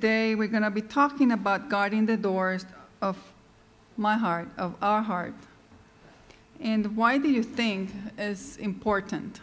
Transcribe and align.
Today 0.00 0.36
we're 0.36 0.46
going 0.46 0.62
to 0.62 0.70
be 0.70 0.80
talking 0.80 1.32
about 1.32 1.68
guarding 1.68 2.06
the 2.06 2.16
doors 2.16 2.64
of 3.02 3.16
my 3.96 4.16
heart, 4.16 4.46
of 4.56 4.76
our 4.80 5.02
heart. 5.02 5.34
And 6.60 6.96
why 6.96 7.18
do 7.18 7.28
you 7.28 7.42
think 7.42 7.90
is 8.16 8.58
important? 8.58 9.40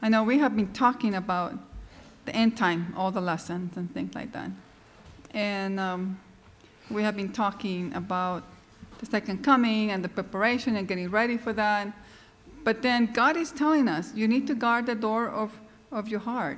I 0.00 0.08
know 0.08 0.24
we 0.24 0.38
have 0.38 0.56
been 0.56 0.72
talking 0.72 1.14
about 1.14 1.58
the 2.24 2.34
end 2.34 2.56
time, 2.56 2.94
all 2.96 3.10
the 3.10 3.20
lessons 3.20 3.76
and 3.76 3.92
things 3.92 4.14
like 4.14 4.32
that. 4.32 4.50
And 5.34 5.78
um, 5.78 6.18
we 6.90 7.02
have 7.02 7.14
been 7.14 7.30
talking 7.30 7.92
about 7.92 8.44
the 9.00 9.04
second 9.04 9.44
coming 9.44 9.90
and 9.90 10.02
the 10.02 10.08
preparation 10.08 10.76
and 10.76 10.88
getting 10.88 11.10
ready 11.10 11.36
for 11.36 11.52
that. 11.52 11.92
But 12.64 12.80
then 12.80 13.12
God 13.12 13.36
is 13.36 13.52
telling 13.52 13.88
us 13.88 14.14
you 14.14 14.26
need 14.26 14.46
to 14.46 14.54
guard 14.54 14.86
the 14.86 14.94
door 14.94 15.28
of, 15.28 15.52
of 15.92 16.08
your 16.08 16.20
heart. 16.20 16.56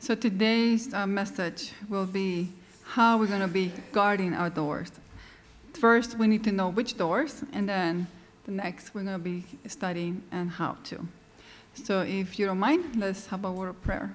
So 0.00 0.14
today's 0.14 0.94
uh, 0.94 1.06
message 1.06 1.72
will 1.88 2.06
be 2.06 2.48
how 2.84 3.18
we're 3.18 3.26
going 3.26 3.40
to 3.40 3.48
be 3.48 3.72
guarding 3.92 4.32
our 4.32 4.48
doors. 4.48 4.90
First, 5.74 6.16
we 6.16 6.26
need 6.26 6.44
to 6.44 6.52
know 6.52 6.68
which 6.68 6.96
doors, 6.96 7.42
and 7.52 7.68
then 7.68 8.06
the 8.46 8.52
next, 8.52 8.94
we're 8.94 9.02
going 9.02 9.18
to 9.18 9.22
be 9.22 9.44
studying 9.66 10.22
and 10.30 10.50
how 10.50 10.76
to. 10.84 11.06
So 11.74 12.02
if 12.02 12.38
you 12.38 12.46
don't 12.46 12.58
mind, 12.58 12.96
let's 12.96 13.26
have 13.26 13.44
a 13.44 13.52
word 13.52 13.68
of 13.68 13.82
prayer. 13.82 14.14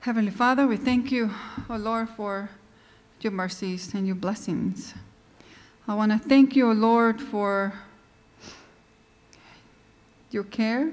Heavenly 0.00 0.30
Father, 0.30 0.66
we 0.66 0.78
thank 0.78 1.12
you, 1.12 1.30
O 1.68 1.74
oh 1.74 1.76
Lord, 1.76 2.08
for 2.08 2.48
your 3.20 3.32
mercies 3.32 3.92
and 3.94 4.06
your 4.06 4.16
blessings. 4.16 4.94
I 5.88 5.94
want 5.94 6.12
to 6.12 6.18
thank 6.18 6.54
you, 6.54 6.72
Lord, 6.74 7.20
for 7.20 7.72
your 10.30 10.44
care. 10.44 10.92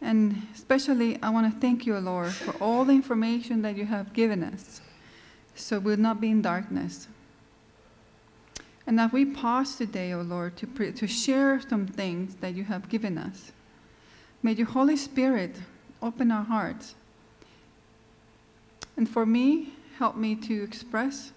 And 0.00 0.46
especially, 0.54 1.22
I 1.22 1.28
want 1.28 1.52
to 1.52 1.60
thank 1.60 1.84
you, 1.84 1.98
Lord, 1.98 2.32
for 2.32 2.52
all 2.62 2.86
the 2.86 2.94
information 2.94 3.60
that 3.62 3.76
you 3.76 3.84
have 3.84 4.14
given 4.14 4.42
us 4.42 4.80
so 5.54 5.78
we'll 5.78 5.96
not 5.96 6.20
be 6.20 6.30
in 6.30 6.42
darkness. 6.42 7.08
And 8.86 8.98
that 8.98 9.12
we 9.12 9.24
pause 9.24 9.76
today, 9.76 10.12
O 10.12 10.22
Lord, 10.22 10.56
to, 10.56 10.66
pre- 10.66 10.92
to 10.92 11.06
share 11.06 11.60
some 11.60 11.86
things 11.86 12.36
that 12.36 12.54
you 12.54 12.64
have 12.64 12.88
given 12.88 13.18
us. 13.18 13.52
May 14.42 14.52
your 14.52 14.66
Holy 14.66 14.96
Spirit 14.96 15.56
open 16.02 16.30
our 16.30 16.44
hearts. 16.44 16.94
And 18.96 19.08
for 19.08 19.26
me, 19.26 19.74
help 19.98 20.16
me 20.16 20.34
to 20.34 20.62
express 20.62 21.32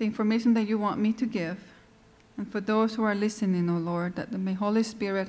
the 0.00 0.06
information 0.06 0.54
that 0.54 0.66
you 0.66 0.78
want 0.78 0.98
me 0.98 1.12
to 1.12 1.26
give. 1.26 1.58
And 2.38 2.50
for 2.50 2.58
those 2.58 2.94
who 2.94 3.02
are 3.02 3.14
listening, 3.14 3.68
O 3.68 3.74
oh 3.74 3.78
Lord, 3.78 4.16
that 4.16 4.32
the 4.32 4.54
Holy 4.54 4.82
Spirit 4.82 5.28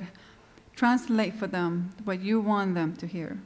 translate 0.74 1.34
for 1.34 1.46
them 1.46 1.92
what 2.04 2.20
you 2.20 2.40
want 2.40 2.74
them 2.74 2.96
to 2.96 3.06
hear 3.06 3.38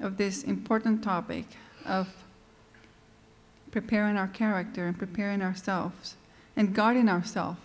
of 0.00 0.16
this 0.16 0.42
important 0.42 1.04
topic 1.04 1.44
of 1.84 2.08
preparing 3.70 4.16
our 4.16 4.26
character 4.26 4.86
and 4.86 4.98
preparing 4.98 5.42
ourselves 5.42 6.16
and 6.56 6.74
guarding 6.74 7.10
ourselves 7.10 7.60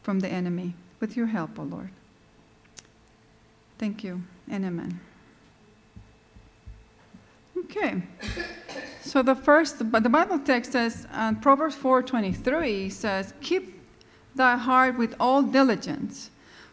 from 0.00 0.20
the 0.20 0.28
enemy 0.28 0.74
with 1.00 1.16
your 1.16 1.26
help, 1.26 1.58
O 1.58 1.62
oh 1.62 1.64
Lord. 1.64 1.90
Thank 3.78 4.04
you 4.04 4.22
and 4.48 4.64
amen. 4.64 5.00
Okay. 7.58 8.02
So 9.04 9.22
the 9.22 9.34
first, 9.34 9.90
but 9.92 10.02
the 10.02 10.08
Bible 10.08 10.38
text 10.38 10.72
says, 10.72 11.06
uh, 11.12 11.34
Proverbs 11.34 11.76
4:23 11.76 12.88
says, 12.88 13.34
"Keep 13.42 13.78
thy 14.34 14.56
heart 14.56 14.96
with 14.96 15.14
all 15.20 15.42
diligence, 15.42 16.30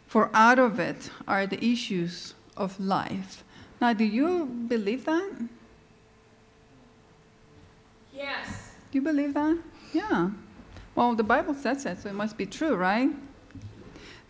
for 0.07 0.29
out 0.33 0.57
of 0.57 0.79
it 0.79 1.11
are 1.27 1.45
the 1.45 1.63
issues 1.63 2.33
of 2.55 2.79
life." 2.79 3.43
Now, 3.81 3.91
do 3.91 4.05
you 4.05 4.45
believe 4.45 5.03
that? 5.05 5.29
Yes. 8.13 8.75
Do 8.91 8.97
you 8.99 9.01
believe 9.01 9.33
that? 9.33 9.57
Yeah. 9.91 10.29
Well, 10.95 11.15
the 11.15 11.23
Bible 11.23 11.53
says 11.53 11.85
it, 11.85 11.99
so 11.99 12.09
it 12.09 12.15
must 12.15 12.37
be 12.37 12.45
true, 12.45 12.75
right? 12.75 13.09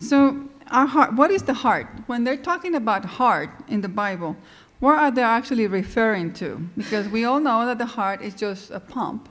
So, 0.00 0.48
our 0.72 0.86
heart, 0.86 1.12
what 1.12 1.30
is 1.30 1.42
the 1.44 1.54
heart? 1.54 1.86
When 2.06 2.24
they're 2.24 2.42
talking 2.50 2.74
about 2.74 3.04
heart 3.04 3.50
in 3.68 3.80
the 3.80 3.88
Bible, 3.88 4.36
what 4.82 4.98
are 4.98 5.12
they 5.12 5.22
actually 5.22 5.68
referring 5.68 6.32
to? 6.32 6.56
Because 6.76 7.06
we 7.08 7.24
all 7.24 7.38
know 7.38 7.64
that 7.66 7.78
the 7.78 7.86
heart 7.86 8.20
is 8.20 8.34
just 8.34 8.72
a 8.72 8.80
pump, 8.80 9.28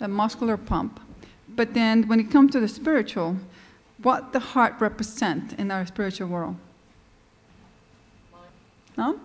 a 0.00 0.08
muscular 0.08 0.56
pump. 0.56 0.98
But 1.48 1.72
then 1.72 2.08
when 2.08 2.18
it 2.18 2.32
comes 2.32 2.50
to 2.50 2.58
the 2.58 2.66
spiritual, 2.66 3.36
what 4.02 4.32
the 4.32 4.40
heart 4.40 4.74
represent 4.80 5.52
in 5.52 5.70
our 5.70 5.86
spiritual 5.86 6.26
world? 6.26 6.56
No? 8.98 9.20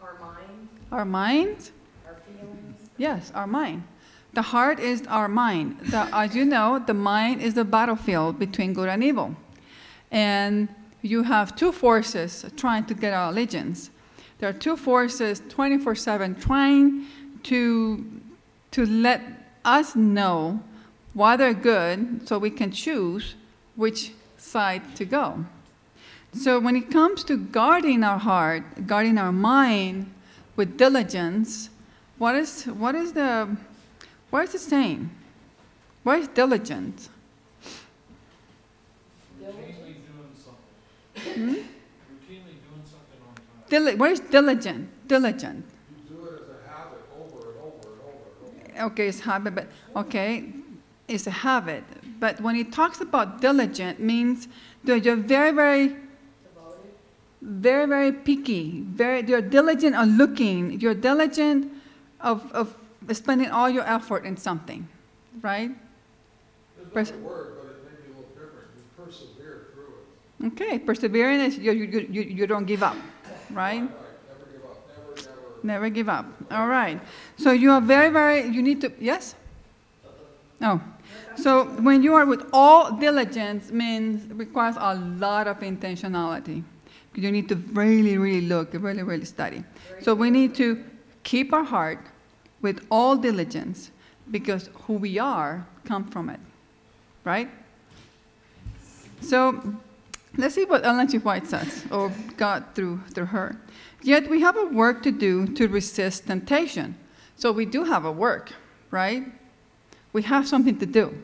Our 0.00 0.14
mind. 0.18 0.68
Our 0.90 1.04
mind? 1.04 1.70
Our 2.06 2.16
feelings. 2.26 2.88
Yes, 2.96 3.30
our 3.34 3.46
mind. 3.46 3.82
The 4.32 4.40
heart 4.40 4.80
is 4.80 5.06
our 5.08 5.28
mind. 5.28 5.80
The, 5.90 6.08
as 6.14 6.34
you 6.34 6.46
know, 6.46 6.78
the 6.78 6.94
mind 6.94 7.42
is 7.42 7.52
the 7.52 7.64
battlefield 7.66 8.38
between 8.38 8.72
good 8.72 8.88
and 8.88 9.04
evil. 9.04 9.36
And 10.10 10.66
you 11.02 11.24
have 11.24 11.54
two 11.54 11.72
forces 11.72 12.46
trying 12.56 12.86
to 12.86 12.94
get 12.94 13.12
our 13.12 13.30
allegiance. 13.30 13.90
There 14.38 14.48
are 14.48 14.52
two 14.52 14.76
forces 14.76 15.42
24 15.48 15.94
7 15.94 16.34
trying 16.36 17.06
to, 17.44 18.04
to 18.70 18.86
let 18.86 19.22
us 19.64 19.96
know 19.96 20.60
why 21.14 21.36
they're 21.36 21.54
good 21.54 22.26
so 22.28 22.38
we 22.38 22.50
can 22.50 22.70
choose 22.70 23.34
which 23.76 24.12
side 24.36 24.94
to 24.96 25.04
go. 25.04 25.44
So 26.32 26.60
when 26.60 26.76
it 26.76 26.90
comes 26.90 27.24
to 27.24 27.36
guarding 27.36 28.04
our 28.04 28.18
heart, 28.18 28.86
guarding 28.86 29.18
our 29.18 29.32
mind 29.32 30.12
with 30.56 30.76
diligence, 30.76 31.70
what 32.18 32.34
is, 32.34 32.64
what 32.64 32.94
is 32.94 33.12
the 33.12 33.56
what 34.30 34.44
is 34.44 34.54
it 34.54 34.60
saying? 34.60 35.10
What 36.02 36.18
is 36.18 36.28
diligent? 36.28 37.08
Routinely. 39.40 39.94
Hmm? 41.16 41.77
Dili- 43.68 43.96
what 43.98 44.10
is 44.10 44.20
diligent? 44.20 44.88
Diligent. 45.08 45.64
You 46.08 46.16
do 46.16 46.24
it 46.26 46.42
as 46.42 46.48
a 46.48 46.68
habit 46.68 46.98
over 47.20 47.50
and 47.50 47.58
over 47.60 47.88
and 47.92 48.76
over. 48.76 48.86
Okay, 48.86 49.08
it's 49.08 49.20
habit, 49.20 49.54
but 49.54 49.68
okay, 49.96 50.52
it's 51.06 51.26
a 51.26 51.30
habit. 51.30 51.84
But 52.18 52.40
when 52.40 52.54
he 52.54 52.64
talks 52.64 53.00
about 53.00 53.40
diligent, 53.40 54.00
means 54.00 54.48
that 54.84 55.04
you're 55.04 55.16
very, 55.16 55.50
very, 55.50 55.96
very, 57.42 57.86
very 57.86 58.12
picky. 58.12 58.82
Very, 58.86 59.22
you're 59.26 59.42
diligent 59.42 59.94
on 59.94 60.16
looking. 60.16 60.80
You're 60.80 60.94
diligent 60.94 61.70
of, 62.20 62.50
of 62.52 62.74
spending 63.12 63.50
all 63.50 63.68
your 63.70 63.84
effort 63.84 64.24
in 64.24 64.36
something, 64.36 64.88
right? 65.42 65.70
There's 66.94 67.12
word, 67.12 67.52
but 67.60 67.66
it 67.70 67.84
may 67.84 68.06
be 68.06 68.12
a 68.12 68.16
little 68.16 68.30
different. 68.32 68.68
You 68.76 69.04
persevere 69.04 69.66
through 69.74 70.46
it. 70.46 70.52
Okay, 70.52 70.78
persevering 70.78 71.40
is 71.40 71.58
you, 71.58 71.72
you, 71.72 72.06
you, 72.10 72.22
you 72.22 72.46
don't 72.46 72.64
give 72.64 72.82
up 72.82 72.96
right? 73.50 73.82
Never 73.82 73.90
give 74.52 74.64
up. 74.64 75.64
Never, 75.64 75.88
give 75.88 76.08
up. 76.08 76.26
All 76.50 76.68
right. 76.68 77.00
So 77.36 77.52
you 77.52 77.70
are 77.72 77.80
very, 77.80 78.10
very, 78.10 78.46
you 78.46 78.62
need 78.62 78.80
to, 78.82 78.92
yes? 79.00 79.34
Oh. 80.62 80.80
So 81.36 81.64
when 81.64 82.02
you 82.02 82.14
are 82.14 82.26
with 82.26 82.48
all 82.52 82.92
diligence 82.92 83.70
means 83.70 84.30
requires 84.32 84.76
a 84.78 84.94
lot 84.94 85.46
of 85.46 85.60
intentionality. 85.60 86.62
You 87.14 87.30
need 87.32 87.48
to 87.48 87.56
really, 87.56 88.18
really 88.18 88.46
look, 88.46 88.70
really, 88.74 89.02
really 89.02 89.24
study. 89.24 89.64
So 90.02 90.14
we 90.14 90.30
need 90.30 90.54
to 90.56 90.82
keep 91.22 91.52
our 91.52 91.64
heart 91.64 92.00
with 92.60 92.86
all 92.90 93.16
diligence 93.16 93.90
because 94.30 94.70
who 94.86 94.94
we 94.94 95.18
are 95.18 95.66
come 95.84 96.04
from 96.04 96.30
it. 96.30 96.40
Right? 97.24 97.48
So 99.20 99.74
Let's 100.36 100.54
see 100.54 100.64
what 100.64 100.84
Ellen 100.84 101.08
G. 101.08 101.18
White 101.18 101.46
says, 101.46 101.84
or 101.90 102.12
God 102.36 102.64
through, 102.74 103.00
through 103.14 103.26
her. 103.26 103.56
Yet 104.02 104.28
we 104.28 104.40
have 104.40 104.56
a 104.56 104.66
work 104.66 105.02
to 105.02 105.10
do 105.10 105.46
to 105.54 105.68
resist 105.68 106.26
temptation. 106.26 106.96
So 107.36 107.50
we 107.50 107.64
do 107.64 107.84
have 107.84 108.04
a 108.04 108.12
work, 108.12 108.52
right? 108.90 109.24
We 110.12 110.22
have 110.22 110.46
something 110.46 110.78
to 110.78 110.86
do. 110.86 111.16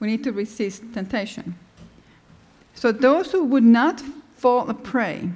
We 0.00 0.08
need 0.08 0.24
to 0.24 0.32
resist 0.32 0.82
temptation. 0.92 1.56
So 2.74 2.92
those 2.92 3.32
who 3.32 3.44
would 3.44 3.64
not 3.64 4.02
fall 4.36 4.68
a 4.68 4.74
prey 4.74 5.30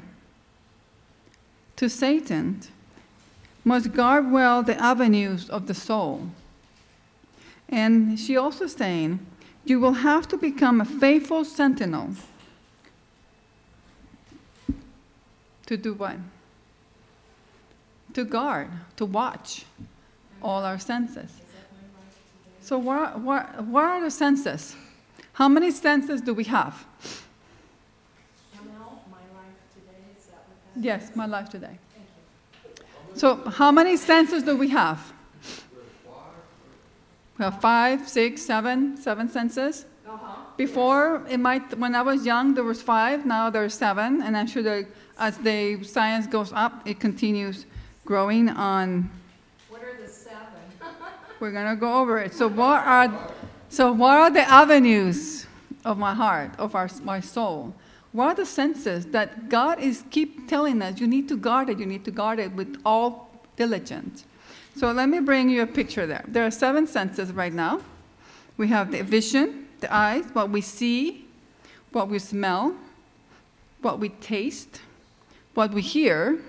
to 1.76 1.88
Satan 1.88 2.60
must 3.64 3.92
guard 3.92 4.30
well 4.30 4.62
the 4.62 4.80
avenues 4.80 5.50
of 5.50 5.66
the 5.66 5.74
soul. 5.74 6.28
And 7.68 8.18
she 8.18 8.36
also 8.36 8.66
saying, 8.66 9.24
you 9.64 9.80
will 9.80 9.92
have 9.92 10.28
to 10.28 10.36
become 10.36 10.80
a 10.80 10.84
faithful 10.84 11.44
sentinel 11.44 12.10
To 15.66 15.76
do 15.76 15.94
what? 15.94 16.16
To 18.14 18.24
guard, 18.24 18.68
to 18.96 19.04
watch 19.04 19.64
all 20.40 20.64
our 20.64 20.78
senses. 20.78 21.30
So, 22.60 22.78
what, 22.78 23.20
what, 23.20 23.64
what 23.64 23.84
are 23.84 24.00
the 24.00 24.10
senses? 24.10 24.74
How 25.34 25.48
many 25.48 25.70
senses 25.70 26.20
do 26.20 26.34
we 26.34 26.44
have? 26.44 26.84
Yes, 30.78 31.14
my 31.14 31.26
life 31.26 31.48
today. 31.48 31.78
So, 33.14 33.36
how 33.50 33.72
many 33.72 33.96
senses 33.96 34.42
do 34.42 34.56
we 34.56 34.68
have? 34.68 35.12
We 37.38 37.44
have 37.44 37.60
five, 37.60 38.08
six, 38.08 38.42
seven, 38.42 38.96
seven 38.96 39.28
senses. 39.28 39.86
Uh-huh. 40.08 40.36
Before, 40.56 41.26
it 41.28 41.38
might, 41.38 41.76
when 41.78 41.94
I 41.94 42.02
was 42.02 42.24
young, 42.24 42.54
there 42.54 42.64
was 42.64 42.80
five, 42.80 43.26
now 43.26 43.50
there's 43.50 43.74
seven, 43.74 44.22
and 44.22 44.36
I'm 44.36 44.46
sure 44.46 44.62
that 44.62 44.86
as 45.18 45.36
the 45.38 45.82
science 45.82 46.26
goes 46.26 46.52
up, 46.52 46.86
it 46.86 47.00
continues 47.00 47.66
growing 48.04 48.48
on, 48.48 49.10
What 49.68 49.82
are 49.82 50.00
the 50.00 50.08
seven? 50.08 50.38
we're 51.40 51.50
gonna 51.50 51.74
go 51.74 52.00
over 52.00 52.18
it. 52.18 52.32
So 52.32 52.48
what 52.48 52.86
are, 52.86 53.32
so 53.68 53.92
what 53.92 54.16
are 54.16 54.30
the 54.30 54.48
avenues 54.48 55.46
of 55.84 55.98
my 55.98 56.14
heart, 56.14 56.52
of 56.56 56.76
our, 56.76 56.88
my 57.02 57.18
soul? 57.18 57.74
What 58.12 58.26
are 58.28 58.34
the 58.34 58.46
senses 58.46 59.06
that 59.06 59.48
God 59.48 59.80
is 59.80 60.04
keep 60.10 60.48
telling 60.48 60.80
us, 60.82 61.00
you 61.00 61.08
need 61.08 61.28
to 61.28 61.36
guard 61.36 61.68
it, 61.68 61.80
you 61.80 61.86
need 61.86 62.04
to 62.04 62.12
guard 62.12 62.38
it 62.38 62.52
with 62.52 62.80
all 62.84 63.28
diligence? 63.56 64.24
So 64.76 64.92
let 64.92 65.08
me 65.08 65.18
bring 65.18 65.50
you 65.50 65.62
a 65.62 65.66
picture 65.66 66.06
there. 66.06 66.24
There 66.28 66.46
are 66.46 66.50
seven 66.50 66.86
senses 66.86 67.32
right 67.32 67.52
now. 67.52 67.80
We 68.56 68.68
have 68.68 68.92
the 68.92 69.02
vision, 69.02 69.65
the 69.86 69.94
eyes, 69.94 70.24
what 70.32 70.50
we 70.50 70.60
see, 70.60 71.24
what 71.92 72.08
we 72.08 72.18
smell, 72.18 72.74
what 73.82 74.00
we 74.00 74.08
taste, 74.08 74.80
what 75.54 75.72
we 75.72 75.80
hear, 75.80 76.40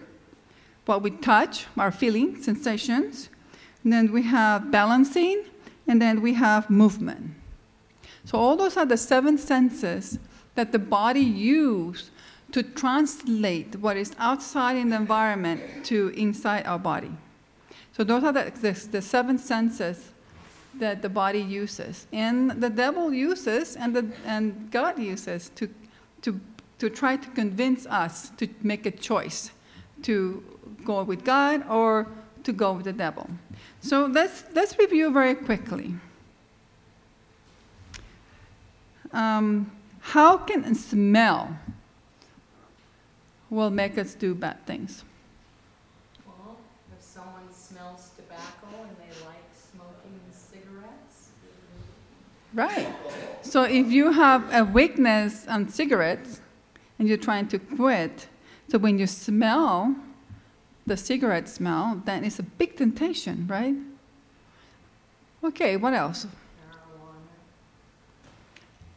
what 0.86 1.04
we 1.04 1.12
touch, 1.12 1.68
our 1.78 1.92
feelings, 1.92 2.46
sensations. 2.46 3.30
And 3.84 3.94
then 3.94 4.12
we 4.12 4.24
have 4.24 4.72
balancing, 4.72 5.44
and 5.88 6.02
then 6.02 6.22
we 6.22 6.34
have 6.34 6.70
movement. 6.70 7.36
So 8.26 8.40
all 8.40 8.56
those 8.58 8.76
are 8.76 8.86
the 8.86 8.98
seven 8.98 9.38
senses 9.38 10.18
that 10.56 10.72
the 10.72 10.80
body 10.80 11.22
uses 11.22 12.10
to 12.54 12.64
translate 12.64 13.76
what 13.76 13.98
is 13.98 14.14
outside 14.18 14.78
in 14.78 14.90
the 14.90 14.96
environment 14.96 15.86
to 15.86 16.10
inside 16.10 16.66
our 16.66 16.80
body. 16.80 17.12
So 17.94 18.04
those 18.04 18.24
are 18.24 18.34
the, 18.34 18.52
the, 18.62 18.72
the 18.92 19.02
seven 19.02 19.38
senses 19.38 20.12
that 20.80 21.02
the 21.02 21.10
body 21.10 21.42
uses. 21.42 22.08
And 22.12 22.52
the 22.52 22.70
devil 22.70 23.14
uses 23.14 23.76
and, 23.76 23.96
the, 23.96 24.12
and 24.26 24.70
God 24.72 25.00
uses 25.00 25.50
to, 25.56 25.70
to, 26.22 26.40
to 26.80 26.90
try 26.90 27.18
to 27.18 27.30
convince 27.30 27.86
us 27.86 28.30
to 28.38 28.48
make 28.64 28.86
a 28.86 28.92
choice 28.92 29.52
to 30.04 30.44
go 30.84 31.04
with 31.04 31.24
God 31.24 31.68
or 31.70 32.08
to 32.44 32.54
go 32.54 32.74
with 32.74 32.86
the 32.86 32.94
devil. 32.94 33.30
So 33.82 34.06
let's, 34.06 34.46
let's 34.54 34.78
review 34.78 35.12
very 35.12 35.36
quickly. 35.36 35.96
Um, 39.12 39.72
how 40.00 40.38
can 40.38 40.64
a 40.64 40.76
smell 40.76 41.58
will 43.50 43.70
make 43.70 43.98
us 43.98 44.14
do 44.14 44.36
bad 44.36 44.66
things? 44.66 45.04
Well, 46.26 46.58
if 46.96 47.04
someone 47.04 47.52
smells 47.52 48.12
tobacco 48.16 48.68
and 48.74 48.96
they 48.98 49.26
like 49.26 49.44
smoking 49.54 50.20
cigarettes, 50.32 51.30
Right. 52.58 52.92
So 53.44 53.66
if 53.66 53.92
you 53.92 54.12
have 54.12 54.52
a 54.52 54.66
weakness 54.66 55.46
on 55.48 55.70
cigarettes 55.70 56.42
and 56.98 57.08
you're 57.08 57.24
trying 57.30 57.48
to 57.50 57.60
quit, 57.60 58.28
so 58.68 58.80
when 58.80 58.98
you 58.98 59.06
smell 59.06 59.96
the 60.88 60.98
cigarette 60.98 61.48
smell, 61.48 62.02
then 62.06 62.24
it's 62.24 62.40
a 62.40 62.44
big 62.44 62.76
temptation, 62.76 63.46
right? 63.48 63.76
Okay, 65.44 65.78
what 65.78 65.94
else? 65.94 66.26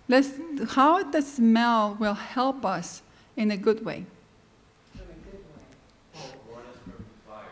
Let's, 0.08 0.30
how 0.70 1.02
the 1.02 1.20
smell 1.20 1.98
will 2.00 2.14
help 2.14 2.64
us 2.64 3.02
in 3.36 3.50
a 3.50 3.58
good 3.58 3.84
way. 3.84 4.06
in 4.94 5.00
a 5.00 5.04
good 5.04 5.44
way. 6.14 6.30
Warn 6.48 6.64
us 6.64 6.76
from 6.82 7.04
fires, 7.28 7.44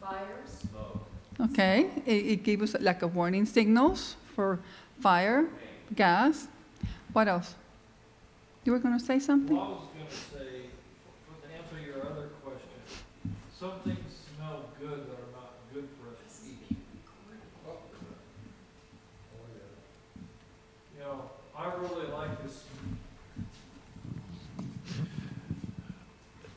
Fires, 0.00 0.70
smoke, 0.70 1.50
Okay, 1.50 1.90
it, 2.06 2.26
it 2.26 2.42
gives 2.44 2.76
us 2.76 2.80
like 2.80 3.02
a 3.02 3.08
warning 3.08 3.44
signals 3.44 4.14
for 4.36 4.60
fire, 5.00 5.46
gas. 5.94 6.48
What 7.12 7.28
else? 7.28 7.54
You 8.64 8.72
were 8.72 8.78
going 8.78 8.98
to 8.98 9.04
say 9.04 9.18
something? 9.18 9.56
Well, 9.56 9.64
I 9.64 9.68
was 9.68 9.88
gonna 9.96 10.10
say, 10.10 10.48
to 11.42 11.48
answer 11.56 11.78
your 11.86 12.04
other 12.04 12.28
question, 12.42 12.80
some 13.58 13.78
things 13.84 14.12
smell 14.36 14.64
good 14.80 15.06
that 15.06 15.14
are 15.14 15.32
not 15.32 15.52
good 15.72 15.88
for 15.98 16.08
us 16.10 16.40
to 16.40 16.74
eat. 16.74 16.78
Oh, 17.66 17.76
yeah. 19.54 20.98
You 20.98 21.04
know, 21.04 21.30
I 21.56 21.74
really 21.76 22.10
like 22.12 22.42
this. 22.42 22.64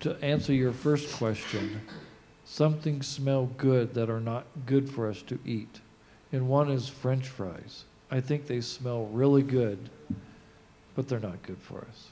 To 0.02 0.16
answer 0.24 0.54
your 0.54 0.72
first 0.72 1.16
question, 1.18 1.82
some 2.46 2.80
things 2.80 3.06
smell 3.06 3.50
good 3.58 3.94
that 3.94 4.10
are 4.10 4.22
not 4.22 4.46
good 4.66 4.90
for 4.90 5.10
us 5.10 5.22
to 5.24 5.38
eat. 5.46 5.82
And 6.32 6.48
one 6.48 6.72
is 6.72 6.88
french 6.88 7.28
fries. 7.28 7.84
I 8.12 8.20
think 8.22 8.48
they 8.48 8.62
smell 8.62 9.06
really 9.08 9.44
good, 9.44 9.78
but 10.96 11.08
they're 11.08 11.20
not 11.20 11.42
good 11.44 11.60
for 11.60 11.86
us. 11.90 12.10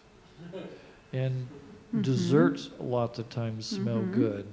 And 1.14 1.48
Mhm. 1.94 2.02
desserts 2.04 2.70
lots 2.80 3.18
of 3.20 3.30
times 3.30 3.66
smell 3.66 4.04
Mhm. 4.04 4.12
good, 4.12 4.46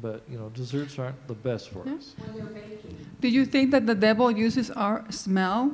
but 0.00 0.22
you 0.30 0.38
know, 0.38 0.48
desserts 0.50 0.98
aren't 0.98 1.26
the 1.26 1.34
best 1.34 1.70
for 1.70 1.84
Yeah. 1.86 1.94
us. 1.94 2.14
when 2.18 2.34
they're 2.36 2.46
baking, 2.46 2.96
Do 3.20 3.28
you 3.28 3.44
think 3.46 3.70
that 3.70 3.86
the 3.86 3.94
devil 3.94 4.30
uses 4.30 4.70
our 4.70 5.04
smell 5.10 5.72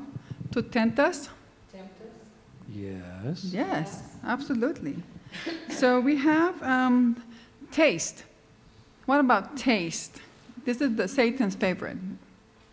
to 0.53 0.63
tempt 0.63 0.99
us? 0.99 1.29
tempt 1.73 2.01
us. 2.01 2.07
Yes. 2.71 3.45
Yes, 3.53 4.03
absolutely. 4.25 4.97
So 5.69 6.01
we 6.01 6.17
have 6.17 6.63
um, 6.63 7.17
taste. 7.71 8.25
What 9.07 9.21
about 9.21 9.57
taste? 9.57 10.21
This 10.65 10.81
is 10.81 10.95
the 10.97 11.09
Satan's 11.09 11.55
favorite. 11.55 11.99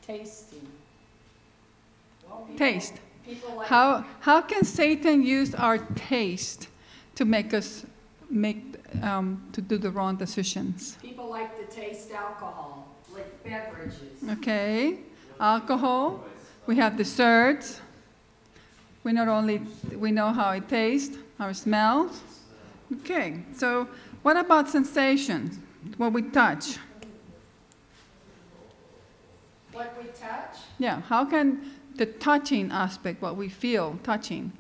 Tasting. 0.02 0.68
Taste. 2.58 2.96
Like. 3.28 3.68
How, 3.68 4.06
how 4.20 4.42
can 4.42 4.64
Satan 4.64 5.24
use 5.24 5.56
our 5.56 5.80
taste 5.80 6.68
to 7.16 7.26
make 7.26 7.54
us 7.54 7.86
make 8.30 8.76
um, 9.02 9.42
to 9.54 9.62
do 9.62 9.78
the 9.78 9.90
wrong 9.90 10.16
decisions? 10.16 10.98
People 11.02 11.30
like 11.30 11.58
to 11.58 11.76
taste 11.76 12.12
alcohol, 12.12 12.88
like 13.14 13.44
beverages. 13.44 14.24
Okay, 14.38 15.00
alcohol. 15.40 16.24
We 16.68 16.76
have 16.78 16.98
desserts. 16.98 17.82
We 19.04 19.12
not 19.14 19.28
only 19.28 19.62
we 19.96 20.12
know 20.12 20.32
how 20.32 20.52
it 20.52 20.68
tastes, 20.68 21.18
how 21.38 21.50
it 21.50 21.56
smells. 21.56 22.22
Okay, 23.02 23.44
so 23.56 23.88
what 24.24 24.38
about 24.38 24.70
sensations? 24.70 25.60
What 25.98 26.14
we 26.14 26.24
touch? 26.24 26.78
What 29.72 29.94
we 30.02 30.08
touch, 30.10 30.58
Yeah, 30.80 31.02
how 31.02 31.26
can 31.26 31.75
the 31.98 32.06
touching 32.06 32.72
aspect, 32.72 33.22
what 33.22 33.36
we 33.36 33.50
feel 33.50 34.00
touching, 34.04 34.52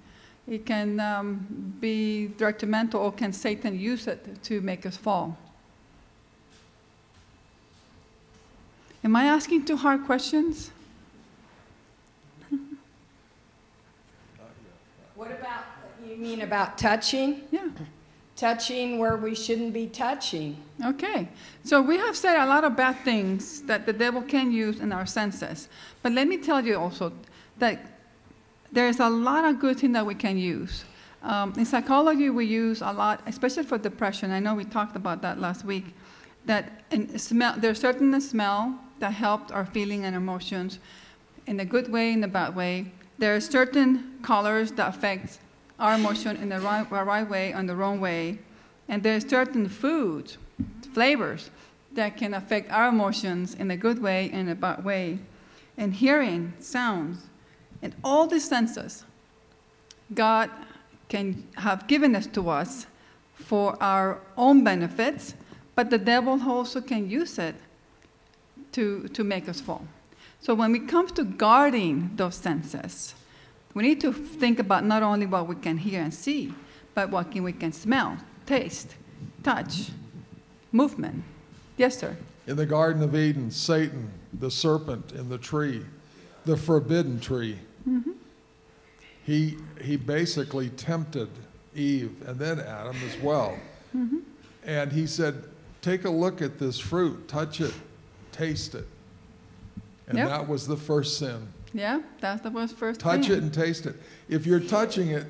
it 0.47 0.65
can 0.65 0.99
um, 0.99 1.75
be 1.79 2.27
detrimental 2.27 3.01
or 3.01 3.11
can 3.11 3.33
Satan 3.33 3.79
use 3.79 4.07
it 4.07 4.43
to 4.43 4.61
make 4.61 4.85
us 4.85 4.95
fall? 4.95 5.37
Am 9.03 9.15
I 9.15 9.25
asking 9.25 9.65
too 9.65 9.77
hard 9.77 10.05
questions? 10.05 10.71
what 15.15 15.31
about, 15.31 15.63
you 16.07 16.17
mean 16.17 16.41
about 16.41 16.77
touching? 16.77 17.41
Yeah. 17.51 17.69
Touching 18.35 18.99
where 18.99 19.15
we 19.15 19.33
shouldn't 19.33 19.73
be 19.73 19.87
touching. 19.87 20.57
Okay, 20.85 21.29
so 21.63 21.81
we 21.81 21.97
have 21.97 22.17
said 22.17 22.35
a 22.43 22.45
lot 22.45 22.65
of 22.65 22.75
bad 22.75 22.97
things 23.05 23.61
that 23.61 23.85
the 23.85 23.93
devil 23.93 24.21
can 24.21 24.51
use 24.51 24.79
in 24.81 24.91
our 24.91 25.05
senses. 25.05 25.69
But 26.03 26.11
let 26.11 26.27
me 26.27 26.37
tell 26.37 26.65
you 26.65 26.77
also 26.77 27.13
that 27.59 27.99
there's 28.73 28.99
a 28.99 29.09
lot 29.09 29.45
of 29.45 29.59
good 29.59 29.79
things 29.79 29.93
that 29.93 30.05
we 30.05 30.15
can 30.15 30.37
use. 30.37 30.83
Um, 31.23 31.53
in 31.57 31.65
psychology, 31.65 32.29
we 32.29 32.45
use 32.45 32.81
a 32.81 32.91
lot, 32.91 33.21
especially 33.25 33.63
for 33.63 33.77
depression. 33.77 34.31
I 34.31 34.39
know 34.39 34.53
we 34.53 34.65
talked 34.65 34.95
about 34.95 35.21
that 35.21 35.39
last 35.39 35.63
week. 35.63 35.85
That 36.45 36.83
smell, 37.15 37.55
there's 37.57 37.79
certain 37.79 38.19
smell 38.21 38.77
that 38.99 39.13
helped 39.13 39.51
our 39.51 39.65
feeling 39.65 40.05
and 40.05 40.15
emotions 40.15 40.79
in 41.47 41.59
a 41.59 41.65
good 41.65 41.91
way, 41.91 42.11
in 42.11 42.23
a 42.23 42.27
bad 42.27 42.55
way. 42.55 42.91
There 43.17 43.35
are 43.35 43.39
certain 43.39 44.19
colors 44.21 44.73
that 44.73 44.89
affect 44.89 45.39
our 45.79 45.96
emotion 45.96 46.38
in 46.38 46.50
the 46.50 46.60
right, 46.60 46.89
right 46.89 47.29
way 47.29 47.51
and 47.51 47.67
the 47.67 47.75
wrong 47.75 48.00
way. 48.00 48.39
And 48.88 49.03
there 49.03 49.15
are 49.15 49.22
certain 49.22 49.67
foods, 49.67 50.38
flavors, 50.94 51.50
that 51.94 52.17
can 52.17 52.34
affect 52.34 52.72
our 52.72 52.89
emotions 52.89 53.53
in 53.55 53.72
a 53.72 53.77
good 53.77 54.01
way 54.01 54.29
and 54.32 54.50
a 54.50 54.55
bad 54.55 54.84
way. 54.84 55.20
And 55.77 55.94
hearing, 55.94 56.53
sounds, 56.60 57.27
and 57.82 57.96
all 58.03 58.27
these 58.27 58.48
senses, 58.48 59.05
God 60.13 60.50
can 61.10 61.48
have 61.55 61.88
given 61.88 62.15
us 62.15 62.27
to 62.27 62.50
us 62.50 62.88
for 63.34 63.82
our 63.82 64.20
own 64.38 64.63
benefits, 64.63 65.36
but 65.75 65.89
the 65.89 65.98
devil 65.98 66.39
also 66.48 66.82
can 66.82 67.10
use 67.10 67.38
it 67.38 67.55
to, 68.72 69.08
to 69.10 69.24
make 69.24 69.50
us 69.50 69.60
fall. 69.60 69.86
So 70.39 70.53
when 70.53 70.75
it 70.75 70.88
comes 70.88 71.12
to 71.13 71.24
guarding 71.24 72.12
those 72.15 72.36
senses, 72.36 73.15
We 73.75 73.84
need 73.84 74.01
to 74.01 74.13
think 74.13 74.58
about 74.60 74.86
not 74.86 75.03
only 75.03 75.25
what 75.25 75.48
we 75.48 75.55
can 75.55 75.77
hear 75.77 76.01
and 76.01 76.13
see, 76.13 76.53
but 76.96 77.12
what 77.12 77.32
can, 77.32 77.44
we 77.44 77.51
can 77.51 77.74
smell, 77.74 78.17
taste, 78.46 78.96
touch, 79.44 79.89
movement. 80.72 81.24
Yes, 81.77 81.98
sir. 82.00 82.15
In 82.48 82.55
the 82.55 82.65
Garden 82.65 83.03
of 83.03 83.13
Eden, 83.15 83.51
Satan, 83.51 84.10
the 84.34 84.50
serpent 84.50 85.12
in 85.12 85.27
the 85.27 85.38
tree, 85.38 85.86
the 86.46 86.55
forbidden 86.55 87.20
tree, 87.20 87.60
mm-hmm. 87.88 88.12
he, 89.25 89.58
he 89.82 89.98
basically 89.98 90.70
tempted 90.70 91.27
Eve 91.75 92.15
and 92.25 92.39
then 92.39 92.62
Adam 92.62 92.96
as 93.05 93.17
well. 93.22 93.58
Mm-hmm. 93.96 94.20
And 94.63 94.91
he 94.91 95.05
said, 95.05 95.44
Take 95.82 96.05
a 96.05 96.10
look 96.10 96.41
at 96.41 96.58
this 96.58 96.79
fruit, 96.79 97.27
touch 97.27 97.60
it, 97.62 97.74
taste 98.32 98.74
it. 98.74 98.88
And 100.08 100.17
Yep. 100.17 100.29
that 100.29 100.48
was 100.48 100.65
the 100.65 100.77
first 100.77 101.20
sin. 101.20 101.50
Yeah, 101.75 102.01
that's 102.22 102.41
the 102.41 102.50
was 102.51 102.72
first 102.72 103.01
Touch 103.01 103.27
thing. 103.27 103.38
it 103.38 103.44
and 103.44 103.53
taste 103.53 103.86
it. 103.86 103.96
If 104.29 104.46
you're 104.46 104.62
touching 104.62 105.10
it 105.10 105.25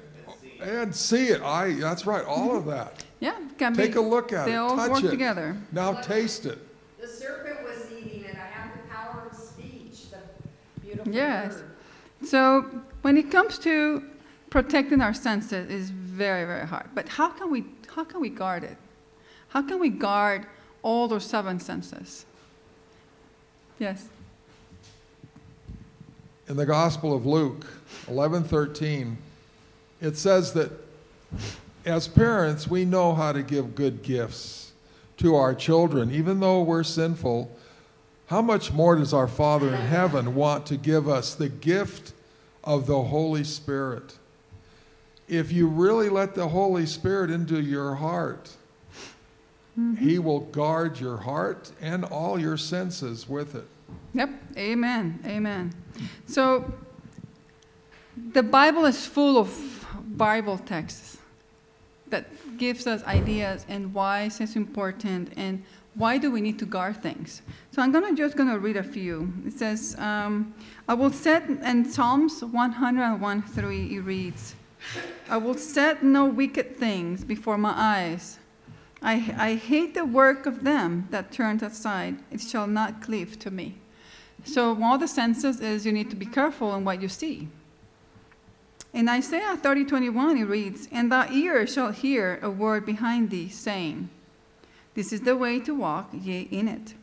and 0.62 0.96
see 0.96 1.30
it, 1.30 1.42
I, 1.42 1.74
that's 1.74 2.06
right, 2.06 2.24
all 2.24 2.56
of 2.56 2.66
that. 2.66 3.04
Yeah, 3.22 3.40
can 3.58 3.74
be. 3.74 3.78
Take 3.84 3.96
a 3.96 4.02
look 4.02 4.32
at 4.34 4.46
They 4.46 4.52
it, 4.52 4.54
They 4.54 4.58
all 4.58 4.76
work 4.90 5.04
it. 5.04 5.10
together. 5.10 5.58
Now 5.72 5.94
taste 5.94 6.46
it. 6.46 6.60
The 7.02 7.08
serpent 7.08 7.64
was 7.64 7.90
eating 7.92 8.24
it, 8.26 8.36
I 8.36 8.46
have 8.58 8.72
the 8.74 8.84
power 8.94 9.28
of 9.32 9.36
speech, 9.36 10.12
the 10.12 10.18
beautiful 10.82 11.12
Yes. 11.12 11.54
word. 11.56 11.72
So 12.28 12.66
when 13.02 13.18
it 13.18 13.32
comes 13.32 13.58
to 13.60 14.04
protecting 14.52 15.02
our 15.02 15.14
senses 15.14 15.70
is 15.72 15.90
very, 15.90 16.46
very 16.46 16.68
hard. 16.68 16.90
But 16.94 17.08
how 17.10 17.30
can 17.30 17.50
we 17.50 17.64
how 17.96 18.04
can 18.04 18.20
we 18.20 18.30
guard 18.30 18.64
it? 18.64 18.78
How 19.48 19.62
can 19.64 19.80
we 19.80 19.90
guard 19.90 20.46
all 20.84 21.08
those 21.08 21.26
seven 21.26 21.60
senses? 21.60 22.26
Yes. 23.80 24.10
In 26.48 26.58
the 26.58 26.66
Gospel 26.66 27.16
of 27.16 27.26
Luke 27.26 27.66
11:13, 28.08 29.18
it 30.00 30.16
says 30.16 30.54
that 30.54 30.72
as 31.86 32.08
parents, 32.08 32.68
we 32.68 32.86
know 32.86 33.16
how 33.16 33.32
to 33.32 33.42
give 33.42 33.76
good 33.76 34.04
gifts 34.04 34.72
to 35.18 35.36
our 35.36 35.56
children, 35.56 36.12
even 36.12 36.40
though 36.40 36.62
we're 36.62 36.84
sinful. 36.84 37.52
How 38.28 38.42
much 38.42 38.72
more 38.72 38.96
does 38.96 39.14
our 39.14 39.28
Father 39.28 39.70
in 39.70 39.82
heaven 39.82 40.36
want 40.36 40.66
to 40.68 40.78
give 40.78 41.08
us 41.08 41.34
the 41.34 41.50
gift 41.50 42.14
of 42.64 42.86
the 42.86 43.04
Holy 43.04 43.44
Spirit? 43.44 44.18
If 45.28 45.52
you 45.52 45.68
really 45.68 46.10
let 46.10 46.36
the 46.36 46.50
Holy 46.50 46.86
Spirit 46.86 47.32
into 47.32 47.60
your 47.60 47.96
heart, 47.96 48.52
mm-hmm. 49.80 49.96
He 49.96 50.20
will 50.20 50.42
guard 50.42 51.00
your 51.00 51.18
heart 51.18 51.72
and 51.82 52.06
all 52.06 52.40
your 52.40 52.58
senses 52.58 53.28
with 53.28 53.56
it. 53.56 53.68
Yep. 54.14 54.30
Amen. 54.58 55.20
Amen. 55.26 55.74
So 56.26 56.74
the 58.32 58.44
Bible 58.44 58.86
is 58.86 59.06
full 59.06 59.38
of 59.38 59.50
Bible 60.18 60.58
texts 60.58 61.18
that 62.08 62.26
gives 62.58 62.88
us 62.88 63.04
ideas 63.04 63.66
and 63.68 63.94
why 63.94 64.30
it's 64.40 64.56
important 64.56 65.32
and 65.36 65.64
why 65.96 66.18
do 66.18 66.30
we 66.30 66.42
need 66.42 66.60
to 66.60 66.66
guard 66.66 67.02
things. 67.02 67.42
So 67.72 67.82
I'm 67.82 67.92
gonna 67.92 68.14
just 68.14 68.36
gonna 68.36 68.60
read 68.60 68.78
a 68.78 68.84
few. 68.84 69.34
It 69.46 69.54
says, 69.54 69.96
um, 69.98 70.54
"I 70.88 70.94
will 70.94 71.12
set," 71.12 71.50
in 71.50 71.86
Psalms 71.86 72.44
101 72.44 73.42
3 73.42 73.96
it 73.96 74.02
reads, 74.02 74.56
"I 75.30 75.38
will 75.38 75.56
set 75.56 76.04
no 76.04 76.26
wicked 76.26 76.78
things 76.78 77.24
before 77.24 77.58
my 77.58 77.74
eyes." 77.76 78.40
I, 79.02 79.36
I 79.38 79.56
hate 79.56 79.94
the 79.94 80.06
work 80.06 80.46
of 80.46 80.64
them 80.64 81.08
that 81.12 81.32
turns 81.32 81.62
aside. 81.64 82.18
It 82.32 82.42
shall 82.42 82.68
not 82.68 83.02
cleave 83.02 83.38
to 83.40 83.52
me. 83.52 83.76
So 84.46 84.74
one 84.74 84.94
of 84.94 85.00
the 85.00 85.08
senses 85.08 85.60
is 85.60 85.86
you 85.86 85.92
need 85.92 86.10
to 86.12 86.16
be 86.16 86.26
careful 86.26 86.76
in 86.76 86.86
what 86.86 87.02
you 87.02 87.10
see. 87.10 87.50
In 88.94 89.10
Isaiah 89.10 89.58
30, 89.58 89.86
21, 89.86 90.38
it 90.38 90.44
reads, 90.44 90.88
And 90.92 91.12
thy 91.12 91.30
ear 91.30 91.68
shall 91.68 91.92
hear 91.92 92.40
a 92.42 92.50
word 92.50 92.86
behind 92.86 93.32
thee, 93.32 93.50
saying, 93.50 94.10
This 94.94 95.12
is 95.12 95.22
the 95.22 95.36
way 95.36 95.60
to 95.62 95.76
walk, 95.76 96.12
ye 96.14 96.48
in 96.52 96.68
it, 96.68 96.94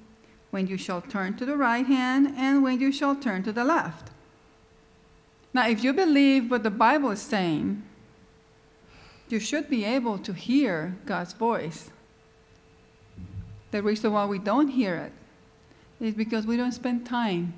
when 0.50 0.68
you 0.68 0.78
shall 0.78 1.02
turn 1.02 1.36
to 1.36 1.44
the 1.44 1.56
right 1.56 1.84
hand, 1.84 2.32
and 2.36 2.62
when 2.62 2.80
you 2.80 2.92
shall 2.92 3.16
turn 3.16 3.42
to 3.42 3.52
the 3.52 3.64
left. 3.64 4.10
Now, 5.52 5.68
if 5.68 5.84
you 5.84 5.92
believe 5.92 6.50
what 6.50 6.62
the 6.62 6.70
Bible 6.70 7.10
is 7.10 7.20
saying, 7.20 7.82
you 9.28 9.40
should 9.40 9.68
be 9.68 9.84
able 9.84 10.16
to 10.18 10.32
hear 10.32 10.96
God's 11.04 11.34
voice. 11.34 11.90
The 13.70 13.82
reason 13.82 14.12
why 14.12 14.24
we 14.26 14.38
don't 14.38 14.68
hear 14.68 14.96
it 14.96 15.12
is 16.02 16.14
because 16.14 16.46
we 16.46 16.56
don't 16.56 16.72
spend 16.72 17.06
time 17.06 17.54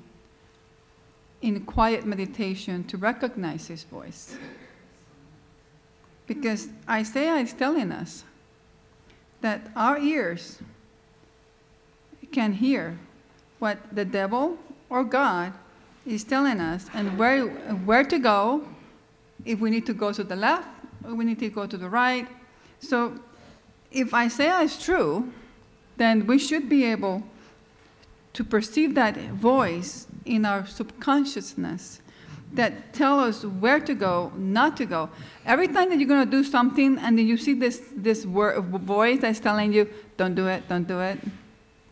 in 1.41 1.59
quiet 1.65 2.05
meditation 2.05 2.83
to 2.83 2.95
recognize 2.95 3.67
His 3.67 3.83
voice. 3.83 4.37
Because 6.27 6.69
Isaiah 6.87 7.37
is 7.37 7.53
telling 7.53 7.91
us 7.91 8.23
that 9.41 9.71
our 9.75 9.97
ears 9.97 10.59
can 12.31 12.53
hear 12.53 12.97
what 13.59 13.77
the 13.91 14.05
devil 14.05 14.57
or 14.89 15.03
God 15.03 15.51
is 16.05 16.23
telling 16.23 16.59
us 16.59 16.87
and 16.93 17.17
where, 17.17 17.47
where 17.47 18.03
to 18.03 18.19
go, 18.19 18.67
if 19.43 19.59
we 19.59 19.71
need 19.71 19.85
to 19.87 19.93
go 19.93 20.11
to 20.11 20.23
the 20.23 20.35
left, 20.35 20.67
or 21.03 21.15
we 21.15 21.25
need 21.25 21.39
to 21.39 21.49
go 21.49 21.65
to 21.65 21.77
the 21.77 21.89
right. 21.89 22.27
So 22.79 23.19
if 23.91 24.13
Isaiah 24.13 24.59
is 24.59 24.81
true, 24.83 25.31
then 25.97 26.27
we 26.27 26.37
should 26.37 26.69
be 26.69 26.83
able 26.85 27.23
to 28.35 28.43
perceive 28.43 28.95
that 28.95 29.17
voice 29.31 30.07
in 30.25 30.45
our 30.45 30.65
subconsciousness 30.65 32.01
that 32.53 32.93
tell 32.93 33.19
us 33.19 33.43
where 33.43 33.79
to 33.79 33.93
go, 33.93 34.31
not 34.35 34.77
to 34.77 34.85
go. 34.85 35.09
Every 35.45 35.67
time 35.67 35.89
that 35.89 35.99
you're 35.99 36.07
going 36.07 36.25
to 36.25 36.31
do 36.31 36.43
something 36.43 36.97
and 36.99 37.17
then 37.17 37.27
you 37.27 37.37
see 37.37 37.53
this, 37.53 37.81
this 37.95 38.25
word, 38.25 38.61
voice 38.65 39.21
that's 39.21 39.39
telling 39.39 39.73
you, 39.73 39.89
don't 40.17 40.35
do 40.35 40.47
it, 40.47 40.67
don't 40.67 40.87
do 40.87 40.99
it, 40.99 41.19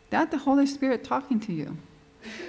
that's 0.09 0.31
the 0.31 0.37
Holy 0.37 0.65
Spirit 0.65 1.03
talking 1.03 1.39
to 1.41 1.53
you. 1.53 1.77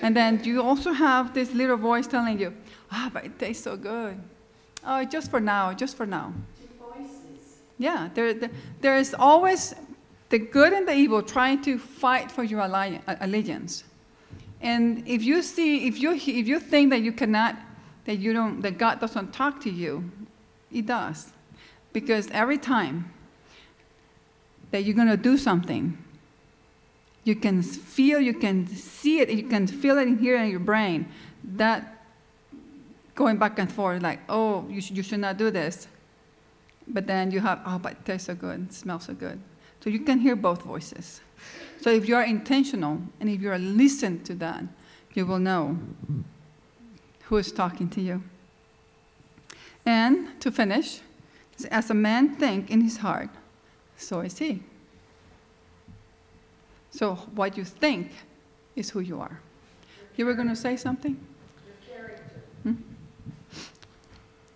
And 0.02 0.16
then 0.16 0.42
you 0.44 0.62
also 0.62 0.92
have 0.92 1.32
this 1.32 1.52
little 1.52 1.76
voice 1.76 2.06
telling 2.06 2.38
you, 2.38 2.54
ah, 2.90 3.10
but 3.12 3.24
it 3.24 3.38
tastes 3.38 3.62
so 3.64 3.76
good. 3.76 4.20
Oh, 4.84 5.04
just 5.04 5.30
for 5.30 5.40
now, 5.40 5.72
just 5.72 5.96
for 5.96 6.06
now. 6.06 6.32
Two 6.60 6.68
voices. 6.78 7.58
Yeah, 7.78 8.08
there, 8.14 8.34
there, 8.34 8.50
there 8.80 8.96
is 8.96 9.14
always 9.18 9.74
the 10.30 10.38
good 10.38 10.72
and 10.72 10.88
the 10.88 10.94
evil 10.94 11.22
trying 11.22 11.62
to 11.62 11.78
fight 11.78 12.30
for 12.30 12.42
your 12.42 12.60
uh, 12.60 12.98
allegiance. 13.20 13.84
And 14.60 15.06
if 15.06 15.22
you 15.22 15.42
see, 15.42 15.86
if 15.86 16.00
you, 16.00 16.12
if 16.12 16.48
you 16.48 16.58
think 16.58 16.90
that 16.90 17.02
you 17.02 17.12
cannot, 17.12 17.56
that 18.06 18.16
you 18.16 18.32
don't, 18.32 18.60
that 18.62 18.78
God 18.78 19.00
doesn't 19.00 19.32
talk 19.32 19.60
to 19.62 19.70
you, 19.70 20.10
He 20.70 20.82
does. 20.82 21.32
Because 21.92 22.28
every 22.30 22.58
time 22.58 23.12
that 24.70 24.84
you're 24.84 24.96
going 24.96 25.08
to 25.08 25.16
do 25.16 25.36
something, 25.36 25.96
you 27.24 27.36
can 27.36 27.62
feel, 27.62 28.20
you 28.20 28.34
can 28.34 28.66
see 28.66 29.20
it, 29.20 29.30
you 29.30 29.44
can 29.44 29.66
feel 29.66 29.98
it 29.98 30.08
in 30.08 30.18
here 30.18 30.36
in 30.36 30.50
your 30.50 30.60
brain, 30.60 31.06
that 31.56 32.04
going 33.14 33.36
back 33.38 33.58
and 33.58 33.70
forth, 33.70 34.02
like, 34.02 34.20
oh, 34.28 34.66
you, 34.68 34.80
sh- 34.80 34.90
you 34.90 35.02
should 35.02 35.20
not 35.20 35.36
do 35.36 35.50
this. 35.50 35.88
But 36.86 37.06
then 37.06 37.30
you 37.30 37.40
have, 37.40 37.60
oh, 37.64 37.78
but 37.78 37.92
it 37.92 38.04
tastes 38.04 38.26
so 38.26 38.34
good, 38.34 38.72
smells 38.72 39.04
so 39.04 39.14
good. 39.14 39.40
So 39.84 39.90
you 39.90 40.00
can 40.00 40.20
hear 40.20 40.34
both 40.34 40.62
voices. 40.62 41.20
So 41.82 41.90
if 41.90 42.08
you 42.08 42.16
are 42.16 42.24
intentional 42.24 43.02
and 43.20 43.28
if 43.28 43.42
you 43.42 43.50
are 43.52 43.58
listen 43.58 44.24
to 44.24 44.34
that, 44.36 44.64
you 45.12 45.26
will 45.26 45.38
know 45.38 45.76
who 47.24 47.36
is 47.36 47.52
talking 47.52 47.90
to 47.90 48.00
you. 48.00 48.22
And 49.84 50.40
to 50.40 50.50
finish, 50.50 51.00
as 51.70 51.90
a 51.90 51.94
man 51.94 52.34
think 52.36 52.70
in 52.70 52.80
his 52.80 52.96
heart, 52.96 53.28
so 53.98 54.20
is 54.20 54.38
he. 54.38 54.62
So 56.90 57.16
what 57.34 57.58
you 57.58 57.64
think 57.64 58.10
is 58.76 58.88
who 58.88 59.00
you 59.00 59.20
are. 59.20 59.38
You 60.16 60.24
were 60.24 60.32
going 60.32 60.48
to 60.48 60.56
say 60.56 60.78
something? 60.78 61.20
Character. 61.86 62.40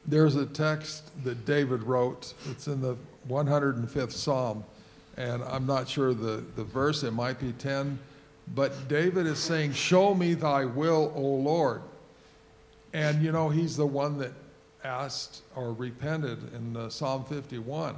There's 0.06 0.36
a 0.36 0.46
text 0.46 1.10
that 1.24 1.44
David 1.44 1.82
wrote. 1.82 2.32
It's 2.50 2.66
in 2.66 2.80
the 2.80 2.96
105th 3.28 4.12
Psalm, 4.12 4.64
and 5.18 5.42
I'm 5.42 5.66
not 5.66 5.88
sure 5.88 6.14
the, 6.14 6.44
the 6.54 6.62
verse, 6.62 7.02
it 7.02 7.10
might 7.10 7.40
be 7.40 7.52
10, 7.52 7.98
but 8.54 8.88
David 8.88 9.26
is 9.26 9.40
saying, 9.40 9.72
Show 9.72 10.14
me 10.14 10.34
thy 10.34 10.64
will, 10.64 11.12
O 11.14 11.20
Lord. 11.20 11.82
And 12.94 13.22
you 13.22 13.32
know, 13.32 13.48
he's 13.48 13.76
the 13.76 13.84
one 13.84 14.16
that 14.18 14.32
asked 14.84 15.42
or 15.56 15.72
repented 15.72 16.54
in 16.54 16.76
uh, 16.76 16.88
Psalm 16.88 17.24
51. 17.24 17.96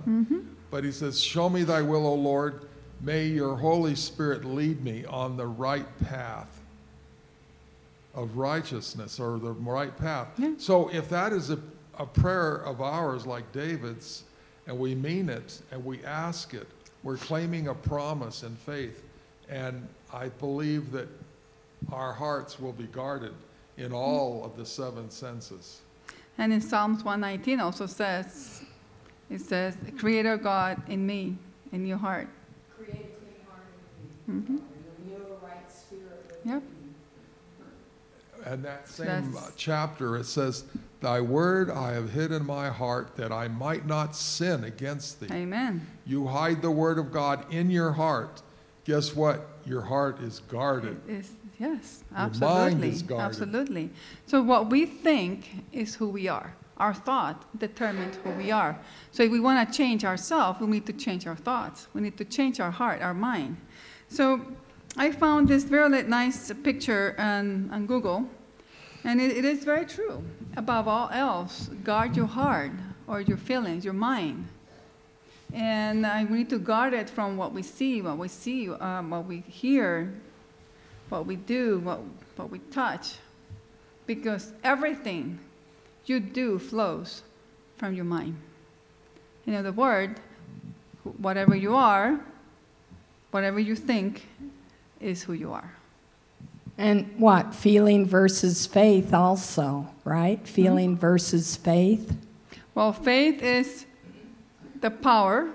But 0.70 0.82
he 0.82 0.90
says, 0.90 1.22
Show 1.22 1.50
me 1.50 1.62
thy 1.62 1.82
will, 1.82 2.06
O 2.06 2.14
Lord. 2.14 2.62
May 3.02 3.26
your 3.26 3.54
Holy 3.54 3.94
Spirit 3.94 4.44
lead 4.44 4.82
me 4.82 5.04
on 5.04 5.36
the 5.36 5.46
right 5.46 5.86
path 6.04 6.60
of 8.14 8.38
righteousness 8.38 9.20
or 9.20 9.38
the 9.38 9.52
right 9.52 9.96
path. 9.96 10.28
Yeah. 10.38 10.54
So 10.58 10.88
if 10.88 11.10
that 11.10 11.32
is 11.32 11.50
a, 11.50 11.58
a 11.98 12.06
prayer 12.06 12.56
of 12.56 12.80
ours 12.80 13.26
like 13.26 13.52
David's, 13.52 14.24
and 14.66 14.78
we 14.78 14.94
mean 14.94 15.28
it 15.28 15.60
and 15.70 15.84
we 15.84 16.02
ask 16.04 16.54
it, 16.54 16.66
we're 17.02 17.16
claiming 17.16 17.68
a 17.68 17.74
promise 17.74 18.42
in 18.42 18.54
faith. 18.56 19.02
And 19.48 19.88
I 20.12 20.28
believe 20.28 20.92
that 20.92 21.08
our 21.92 22.12
hearts 22.12 22.60
will 22.60 22.72
be 22.72 22.84
guarded 22.84 23.34
in 23.76 23.92
all 23.92 24.44
of 24.44 24.56
the 24.56 24.66
seven 24.66 25.10
senses. 25.10 25.80
And 26.38 26.52
in 26.52 26.60
Psalms 26.60 27.04
119 27.04 27.60
also 27.60 27.86
says, 27.86 28.62
it 29.30 29.40
says, 29.40 29.76
Creator 29.98 30.38
God 30.38 30.82
in 30.88 31.06
me, 31.06 31.36
in 31.72 31.86
your 31.86 31.98
heart. 31.98 32.28
Create 32.76 32.90
a 32.90 32.94
clean 32.94 33.46
heart 33.48 33.64
in 34.28 34.34
me. 34.34 34.42
hmm 34.42 34.56
Renew 35.10 35.24
a 35.24 35.46
right 35.46 35.70
spirit 35.70 36.40
Yep. 36.44 36.62
And 38.50 38.64
that 38.64 38.88
same 38.88 39.06
That's- 39.06 39.36
uh, 39.36 39.50
chapter, 39.56 40.16
it 40.16 40.24
says, 40.24 40.64
Thy 41.00 41.20
word 41.20 41.70
I 41.70 41.92
have 41.92 42.10
hid 42.10 42.32
in 42.32 42.44
my 42.44 42.68
heart 42.68 43.16
that 43.16 43.30
I 43.30 43.46
might 43.46 43.86
not 43.86 44.16
sin 44.16 44.64
against 44.64 45.20
thee. 45.20 45.28
Amen. 45.30 45.86
You 46.04 46.26
hide 46.26 46.60
the 46.60 46.70
word 46.70 46.98
of 46.98 47.12
God 47.12 47.46
in 47.52 47.70
your 47.70 47.92
heart. 47.92 48.42
Guess 48.84 49.14
what? 49.14 49.46
Your 49.64 49.82
heart 49.82 50.20
is 50.20 50.40
guarded. 50.40 51.00
Is 51.08 51.30
yes, 51.58 52.02
Your 52.10 52.18
mind 52.18 52.34
absolutely, 52.42 52.88
is 52.88 53.02
guarded. 53.02 53.24
absolutely. 53.26 53.90
So 54.26 54.42
what 54.42 54.68
we 54.68 54.84
think 54.84 55.64
is 55.72 55.94
who 55.94 56.08
we 56.08 56.26
are. 56.28 56.52
Our 56.76 56.92
thought 56.92 57.46
determines 57.58 58.16
who 58.24 58.30
we 58.30 58.50
are. 58.50 58.76
So 59.12 59.22
if 59.22 59.30
we 59.30 59.38
want 59.38 59.70
to 59.70 59.76
change 59.76 60.04
ourselves, 60.04 60.60
we 60.60 60.66
need 60.66 60.86
to 60.86 60.92
change 60.94 61.26
our 61.26 61.36
thoughts. 61.36 61.86
We 61.94 62.00
need 62.00 62.16
to 62.18 62.24
change 62.24 62.58
our 62.58 62.70
heart, 62.70 63.00
our 63.00 63.14
mind. 63.14 63.58
So 64.08 64.40
I 64.96 65.12
found 65.12 65.48
this 65.48 65.64
very 65.64 66.02
nice 66.02 66.52
picture 66.64 67.14
on, 67.18 67.70
on 67.70 67.86
Google, 67.86 68.28
and 69.04 69.20
it, 69.20 69.36
it 69.36 69.44
is 69.44 69.64
very 69.64 69.86
true. 69.86 70.22
Above 70.56 70.88
all 70.88 71.08
else, 71.10 71.68
guard 71.84 72.16
your 72.16 72.26
heart 72.26 72.72
or 73.06 73.20
your 73.20 73.36
feelings, 73.36 73.84
your 73.84 73.94
mind. 73.94 74.48
And 75.52 76.06
uh, 76.06 76.24
we 76.28 76.38
need 76.38 76.50
to 76.50 76.58
guard 76.58 76.94
it 76.94 77.10
from 77.10 77.36
what 77.36 77.52
we 77.52 77.62
see, 77.62 78.02
what 78.02 78.18
we 78.18 78.28
see, 78.28 78.70
um, 78.70 79.10
what 79.10 79.26
we 79.26 79.40
hear, 79.40 80.12
what 81.08 81.26
we 81.26 81.36
do, 81.36 81.80
what, 81.80 82.00
what 82.36 82.50
we 82.50 82.58
touch. 82.70 83.16
Because 84.06 84.52
everything 84.62 85.38
you 86.06 86.20
do 86.20 86.58
flows 86.58 87.22
from 87.76 87.94
your 87.94 88.04
mind. 88.04 88.36
In 89.46 89.54
other 89.54 89.72
words, 89.72 90.20
whatever 91.18 91.56
you 91.56 91.74
are, 91.74 92.20
whatever 93.30 93.58
you 93.58 93.74
think, 93.74 94.28
is 95.00 95.22
who 95.22 95.32
you 95.32 95.52
are. 95.52 95.72
And 96.80 97.14
what? 97.18 97.54
Feeling 97.54 98.06
versus 98.06 98.66
faith, 98.66 99.12
also, 99.12 99.86
right? 100.02 100.38
Hmm? 100.38 100.44
Feeling 100.44 100.96
versus 100.96 101.54
faith. 101.54 102.16
Well, 102.74 102.94
faith 102.94 103.42
is 103.42 103.84
the 104.80 104.90
power, 104.90 105.50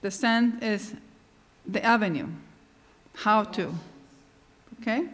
the 0.00 0.12
send 0.12 0.62
is 0.62 0.94
the 1.66 1.84
avenue, 1.84 2.28
how 3.14 3.42
to. 3.42 3.74
Okay? 4.80 5.08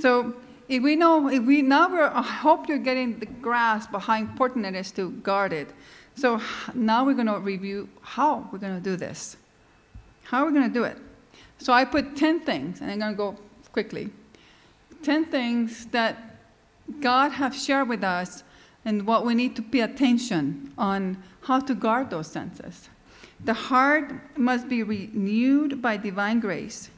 So 0.00 0.34
if 0.66 0.82
we 0.82 0.96
know, 0.96 1.28
if 1.28 1.44
we 1.44 1.60
now 1.60 1.92
we're, 1.92 2.06
I 2.06 2.22
hope 2.22 2.66
you're 2.66 2.78
getting 2.78 3.18
the 3.18 3.26
grasp 3.26 3.94
of 3.94 4.04
how 4.04 4.16
important 4.16 4.64
it 4.64 4.74
is 4.74 4.90
to 4.92 5.10
guard 5.10 5.52
it. 5.52 5.68
So 6.14 6.40
now 6.72 7.04
we're 7.04 7.12
going 7.12 7.26
to 7.26 7.40
review 7.40 7.90
how 8.00 8.48
we're 8.50 8.58
going 8.58 8.74
to 8.74 8.82
do 8.82 8.96
this. 8.96 9.36
How 10.22 10.44
are 10.44 10.46
we 10.46 10.52
going 10.54 10.66
to 10.66 10.72
do 10.72 10.84
it? 10.84 10.96
So 11.60 11.74
I 11.74 11.84
put 11.84 12.16
10 12.16 12.40
things, 12.40 12.80
and 12.80 12.90
I'm 12.90 12.98
going 12.98 13.12
to 13.12 13.16
go 13.16 13.36
quickly. 13.72 14.10
10 15.02 15.26
things 15.26 15.86
that 15.86 16.36
God 17.00 17.32
has 17.32 17.62
shared 17.62 17.88
with 17.88 18.02
us 18.02 18.42
and 18.84 19.06
what 19.06 19.26
we 19.26 19.34
need 19.34 19.54
to 19.56 19.62
pay 19.62 19.80
attention 19.80 20.72
on 20.78 21.22
how 21.42 21.60
to 21.60 21.74
guard 21.74 22.08
those 22.08 22.28
senses. 22.28 22.88
The 23.44 23.54
heart 23.54 24.38
must 24.38 24.68
be 24.68 24.82
renewed 24.82 25.82
by 25.82 25.98
divine 25.98 26.40
grace, 26.40 26.90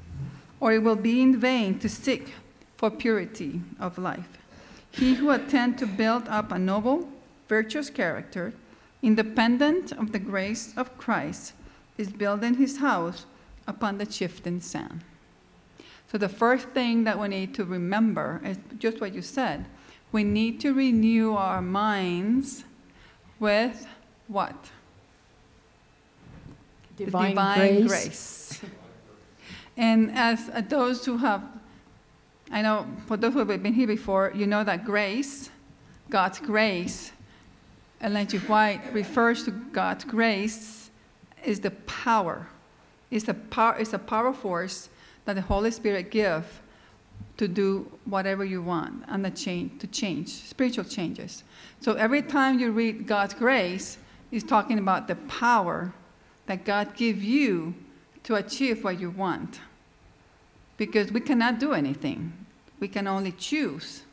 or 0.60 0.72
it 0.72 0.82
will 0.82 0.96
be 0.96 1.20
in 1.20 1.38
vain 1.38 1.78
to 1.80 1.88
seek 1.88 2.32
for 2.76 2.90
purity 2.90 3.60
of 3.80 3.98
life. 3.98 4.38
He 4.92 5.14
who 5.14 5.30
attempts 5.30 5.80
to 5.80 5.86
build 5.86 6.28
up 6.28 6.52
a 6.52 6.58
noble, 6.58 7.08
virtuous 7.48 7.90
character, 7.90 8.52
independent 9.02 9.90
of 9.92 10.12
the 10.12 10.18
grace 10.18 10.72
of 10.76 10.96
Christ, 10.98 11.52
is 11.98 12.10
building 12.10 12.54
his 12.54 12.78
house 12.78 13.26
upon 13.66 13.98
the 13.98 14.10
shifting 14.10 14.60
sand. 14.60 15.02
So, 16.10 16.18
the 16.18 16.28
first 16.28 16.68
thing 16.70 17.04
that 17.04 17.18
we 17.18 17.28
need 17.28 17.54
to 17.54 17.64
remember 17.64 18.40
is 18.44 18.58
just 18.78 19.00
what 19.00 19.14
you 19.14 19.22
said. 19.22 19.66
We 20.10 20.24
need 20.24 20.60
to 20.60 20.74
renew 20.74 21.34
our 21.34 21.62
minds 21.62 22.64
with 23.38 23.86
what? 24.28 24.70
The 26.96 27.06
Divine, 27.06 27.86
grace. 27.86 28.60
And 29.76 30.10
as 30.12 30.50
uh, 30.52 30.62
those 30.68 31.04
who 31.06 31.16
have, 31.16 31.42
I 32.50 32.60
know 32.60 32.86
for 33.06 33.16
those 33.16 33.32
who 33.32 33.38
have 33.38 33.48
been 33.48 33.72
here 33.72 33.86
before, 33.86 34.32
you 34.34 34.46
know 34.46 34.64
that 34.64 34.84
grace, 34.84 35.50
God's 36.10 36.38
grace, 36.40 37.12
Ellen 38.02 38.26
G. 38.26 38.38
White 38.38 38.92
refers 38.92 39.44
to 39.44 39.50
God's 39.50 40.04
grace 40.04 40.90
is 41.44 41.60
the 41.60 41.70
power. 41.70 42.48
It's 43.12 43.28
a 43.28 43.34
power. 43.34 43.76
It's 43.78 43.92
a 43.92 43.98
power 43.98 44.32
force 44.32 44.88
that 45.26 45.34
the 45.34 45.42
Holy 45.42 45.70
Spirit 45.70 46.10
give 46.10 46.62
to 47.36 47.46
do 47.46 47.90
whatever 48.06 48.44
you 48.44 48.62
want 48.62 49.04
and 49.08 49.24
the 49.24 49.30
change 49.30 49.80
to 49.80 49.86
change 49.86 50.28
spiritual 50.28 50.84
changes. 50.84 51.44
So 51.80 51.92
every 51.92 52.22
time 52.22 52.58
you 52.58 52.72
read 52.72 53.06
God's 53.06 53.34
grace, 53.34 53.98
He's 54.30 54.44
talking 54.44 54.78
about 54.78 55.08
the 55.08 55.16
power 55.16 55.92
that 56.46 56.64
God 56.64 56.96
give 56.96 57.22
you 57.22 57.74
to 58.24 58.36
achieve 58.36 58.82
what 58.82 58.98
you 58.98 59.10
want. 59.10 59.60
Because 60.78 61.12
we 61.12 61.20
cannot 61.20 61.60
do 61.60 61.74
anything. 61.74 62.32
We 62.80 62.88
can 62.88 63.06
only 63.06 63.32
choose. 63.32 64.04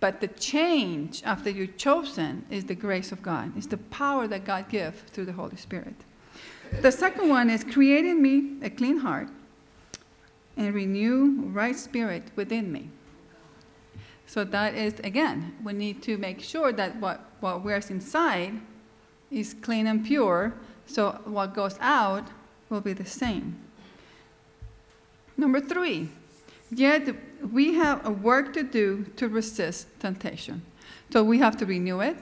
But 0.00 0.20
the 0.20 0.28
change 0.28 1.22
after 1.24 1.48
you're 1.48 1.68
chosen 1.68 2.44
is 2.50 2.64
the 2.64 2.74
grace 2.74 3.12
of 3.12 3.22
God. 3.22 3.52
It's 3.56 3.66
the 3.66 3.78
power 3.78 4.26
that 4.26 4.44
God 4.44 4.68
gives 4.68 5.00
through 5.02 5.26
the 5.26 5.32
Holy 5.32 5.56
Spirit. 5.56 5.94
The 6.80 6.92
second 6.92 7.28
one 7.28 7.50
is 7.50 7.64
creating 7.64 8.22
me 8.22 8.58
a 8.62 8.70
clean 8.70 8.98
heart 8.98 9.28
and 10.56 10.74
renew 10.74 11.42
right 11.52 11.76
spirit 11.76 12.24
within 12.36 12.72
me. 12.72 12.90
So 14.26 14.44
that 14.44 14.74
is 14.74 14.94
again, 15.00 15.54
we 15.64 15.72
need 15.72 16.02
to 16.02 16.16
make 16.16 16.40
sure 16.40 16.72
that 16.72 16.96
what, 16.96 17.20
what 17.40 17.64
wears 17.64 17.90
inside 17.90 18.60
is 19.30 19.54
clean 19.54 19.86
and 19.86 20.04
pure, 20.04 20.54
so 20.86 21.20
what 21.24 21.54
goes 21.54 21.76
out 21.80 22.28
will 22.68 22.80
be 22.80 22.92
the 22.92 23.06
same. 23.06 23.56
Number 25.36 25.60
three, 25.60 26.08
yet 26.70 27.14
we 27.52 27.74
have 27.74 28.04
a 28.06 28.10
work 28.10 28.52
to 28.54 28.62
do 28.62 29.04
to 29.16 29.28
resist 29.28 29.88
temptation. 30.00 30.62
So 31.10 31.22
we 31.22 31.38
have 31.38 31.56
to 31.58 31.66
renew 31.66 32.00
it. 32.00 32.16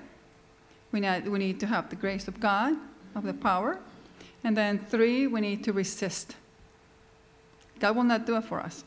We 0.92 1.00
need, 1.00 1.28
we 1.28 1.38
need 1.38 1.61
to 1.61 1.66
have 1.66 1.88
the 1.88 1.96
grace 1.96 2.28
of 2.28 2.38
God, 2.40 2.74
of 3.14 3.24
the 3.24 3.35
power. 3.35 3.78
And 4.44 4.54
then 4.54 4.78
three, 4.78 5.26
we 5.26 5.40
need 5.40 5.64
to 5.64 5.72
resist. 5.72 6.37
God 7.80 7.96
will 7.96 8.04
not 8.04 8.26
do 8.26 8.37
it 8.37 8.44
for 8.44 8.61
us. 8.61 8.85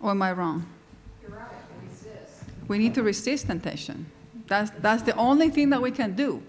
Or 0.00 0.10
am 0.10 0.22
I 0.22 0.32
wrong? 0.32 0.66
You're 1.22 1.30
right, 1.32 1.46
resist. 1.82 2.44
We 2.66 2.78
need 2.78 2.94
to 2.94 3.02
resist 3.02 3.46
temptation. 3.46 4.06
That's, 4.46 4.70
that's 4.78 5.02
the 5.02 5.14
only 5.16 5.50
thing 5.50 5.70
that 5.70 5.82
we 5.82 5.90
can 5.90 6.16
do. 6.16 6.42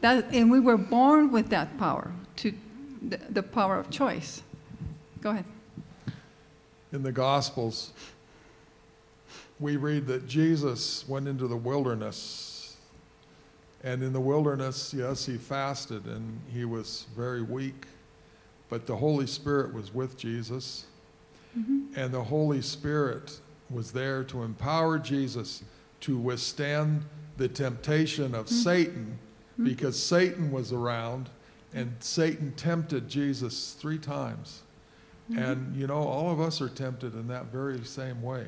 That, 0.00 0.32
and 0.32 0.50
we 0.50 0.60
were 0.60 0.76
born 0.76 1.32
with 1.32 1.48
that 1.50 1.78
power, 1.78 2.12
to 2.36 2.52
the, 3.02 3.18
the 3.30 3.42
power 3.42 3.78
of 3.78 3.90
choice. 3.90 4.42
Go 5.20 5.30
ahead. 5.30 5.44
In 6.92 7.02
the 7.02 7.12
Gospels, 7.12 7.92
we 9.58 9.76
read 9.76 10.06
that 10.06 10.28
Jesus 10.28 11.08
went 11.08 11.26
into 11.26 11.48
the 11.48 11.56
wilderness. 11.56 12.53
And 13.84 14.02
in 14.02 14.14
the 14.14 14.20
wilderness, 14.20 14.94
yes, 14.96 15.26
he 15.26 15.36
fasted 15.36 16.06
and 16.06 16.40
he 16.52 16.64
was 16.64 17.06
very 17.14 17.42
weak. 17.42 17.86
But 18.70 18.86
the 18.86 18.96
Holy 18.96 19.26
Spirit 19.26 19.74
was 19.74 19.92
with 19.94 20.16
Jesus. 20.16 20.86
Mm-hmm. 21.56 21.98
And 21.98 22.12
the 22.12 22.24
Holy 22.24 22.62
Spirit 22.62 23.38
was 23.68 23.92
there 23.92 24.24
to 24.24 24.42
empower 24.42 24.98
Jesus 24.98 25.62
to 26.00 26.18
withstand 26.18 27.04
the 27.36 27.46
temptation 27.46 28.34
of 28.34 28.46
mm-hmm. 28.46 28.54
Satan 28.56 29.18
mm-hmm. 29.52 29.64
because 29.64 30.02
Satan 30.02 30.50
was 30.50 30.72
around 30.72 31.28
and 31.74 31.94
Satan 32.00 32.52
tempted 32.56 33.08
Jesus 33.08 33.76
three 33.78 33.98
times. 33.98 34.62
And 35.36 35.74
you 35.74 35.86
know, 35.86 35.96
all 35.96 36.30
of 36.30 36.40
us 36.40 36.60
are 36.60 36.68
tempted 36.68 37.14
in 37.14 37.28
that 37.28 37.46
very 37.46 37.82
same 37.84 38.22
way. 38.22 38.46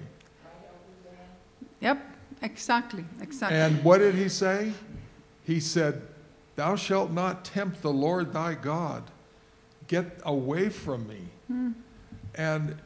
Yep, 1.81 1.99
exactly, 2.42 3.05
exactly. 3.20 3.57
And 3.57 3.83
what 3.83 3.99
did 3.99 4.14
he 4.14 4.29
say? 4.29 4.72
He 5.47 5.61
said, 5.61 6.03
Thou 6.57 6.75
shalt 6.75 7.13
not 7.13 7.45
tempt 7.45 7.81
the 7.81 7.93
Lord 7.93 8.33
thy 8.33 8.55
God. 8.55 9.05
Get 9.87 10.21
away 10.25 10.69
from 10.69 11.07
me. 11.07 11.21
Hmm. 11.47 11.71
And 12.35 12.77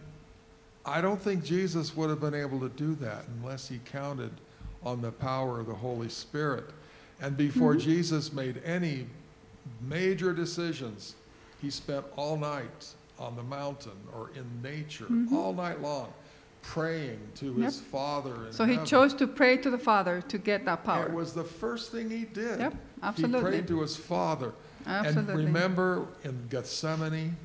I 0.85 1.01
don't 1.01 1.20
think 1.20 1.42
Jesus 1.42 1.96
would 1.96 2.11
have 2.11 2.20
been 2.20 2.35
able 2.35 2.61
to 2.61 2.68
do 2.68 2.94
that 2.96 3.25
unless 3.38 3.68
he 3.68 3.81
counted 3.85 4.33
on 4.83 5.01
the 5.01 5.12
power 5.12 5.61
of 5.61 5.66
the 5.66 5.75
Holy 5.75 6.09
Spirit. 6.09 6.64
And 7.20 7.37
before 7.37 7.73
mm-hmm. 7.73 7.88
Jesus 7.88 8.33
made 8.33 8.62
any 8.64 9.07
major 9.81 10.33
decisions, 10.33 11.14
he 11.61 11.70
spent 11.70 12.05
all 12.16 12.37
night 12.37 12.88
on 13.18 13.37
the 13.37 13.42
mountain 13.42 13.96
or 14.14 14.31
in 14.35 14.62
nature, 14.62 15.05
mm-hmm. 15.05 15.35
all 15.35 15.53
night 15.53 15.81
long, 15.81 16.12
praying 16.62 17.18
to 17.37 17.55
his 17.55 17.81
Father 17.81 18.35
So 18.51 18.64
he 18.64 18.73
heaven. 18.75 18.87
chose 18.87 19.14
to 19.14 19.27
pray 19.27 19.57
to 19.59 19.70
the 19.70 19.79
Father 19.79 20.23
to 20.29 20.38
get 20.38 20.64
that 20.66 20.85
power. 20.85 21.07
It 21.07 21.12
was 21.12 21.33
the 21.33 21.44
first 21.44 21.90
thing 21.90 22.11
he 22.11 22.25
did. 22.25 22.61
Yep, 22.61 22.75
absolutely. 23.03 23.38
He 23.38 23.57
prayed 23.59 23.68
to 23.68 23.81
his 23.81 23.96
Father. 23.96 24.53
Absolutely. 24.87 25.35
And 25.35 25.44
remember 25.46 26.07
in 26.25 26.46
Gethsemane, 26.49 27.37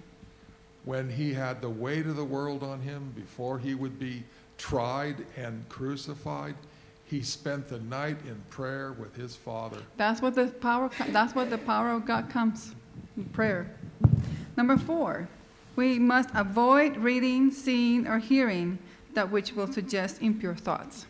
when 0.86 1.10
he 1.10 1.34
had 1.34 1.62
the 1.62 1.69
weight 1.69 2.06
of 2.06 2.15
the 2.15 2.25
world 2.25 2.63
on 2.63 2.80
him 2.82 3.12
before 3.15 3.58
he 3.58 3.73
would 3.73 3.99
be 3.99 4.23
tried 4.58 5.25
and 5.36 5.67
crucified, 5.69 6.56
he 7.06 7.21
spent 7.21 7.67
the 7.67 7.80
night 7.80 8.17
in 8.25 8.41
prayer 8.49 8.93
with 8.93 9.15
his 9.15 9.36
Father. 9.36 9.78
That's 9.97 10.21
what 10.21 10.36
the 10.36 10.47
power. 10.47 10.89
That's 11.10 11.36
what 11.36 11.49
the 11.49 11.58
power 11.58 11.91
of 11.91 12.06
God 12.06 12.30
comes. 12.30 12.73
in 13.17 13.25
Prayer. 13.25 13.75
Number 14.58 14.78
four, 14.78 15.28
we 15.75 15.99
must 15.99 16.30
avoid 16.34 16.97
reading, 16.97 17.51
seeing, 17.51 18.08
or 18.08 18.19
hearing 18.19 18.80
that 19.15 19.32
which 19.32 19.54
will 19.54 19.71
suggest 19.71 20.21
impure 20.21 20.56
thoughts. 20.56 21.06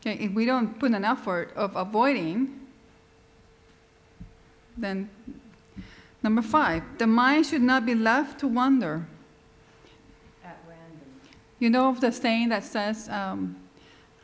Okay, 0.00 0.16
if 0.24 0.32
we 0.32 0.44
don't 0.46 0.78
put 0.78 0.92
an 0.92 1.04
effort 1.04 1.52
of 1.54 1.76
avoiding, 1.76 2.60
then 4.76 5.08
number 6.22 6.42
five, 6.42 6.82
the 6.98 7.06
mind 7.06 7.46
should 7.46 7.62
not 7.62 7.86
be 7.86 7.94
left 7.94 8.40
to 8.40 8.48
wander. 8.48 9.06
At 10.44 10.58
random. 10.68 11.00
You 11.58 11.70
know 11.70 11.88
of 11.88 12.00
the 12.00 12.10
saying 12.10 12.48
that 12.48 12.64
says, 12.64 13.08
um, 13.08 13.56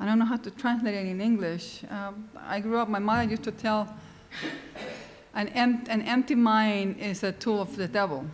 I 0.01 0.07
don't 0.07 0.19
know 0.19 0.25
how 0.25 0.37
to 0.37 0.51
translate 0.51 0.95
it 0.95 1.07
in 1.07 1.21
English. 1.21 1.85
Um, 1.91 2.29
I 2.37 2.61
grew 2.61 2.79
up, 2.79 2.89
my 2.89 2.99
mother 2.99 3.31
used 3.31 3.45
to 3.45 3.53
tell, 3.53 3.95
an, 5.35 5.49
em- 5.49 5.85
an 5.89 6.03
empty 6.03 6.35
mind 6.35 6.99
is 6.99 7.23
a 7.23 7.33
tool 7.33 7.61
of 7.61 7.77
the 7.77 7.87
devil. 7.87 8.25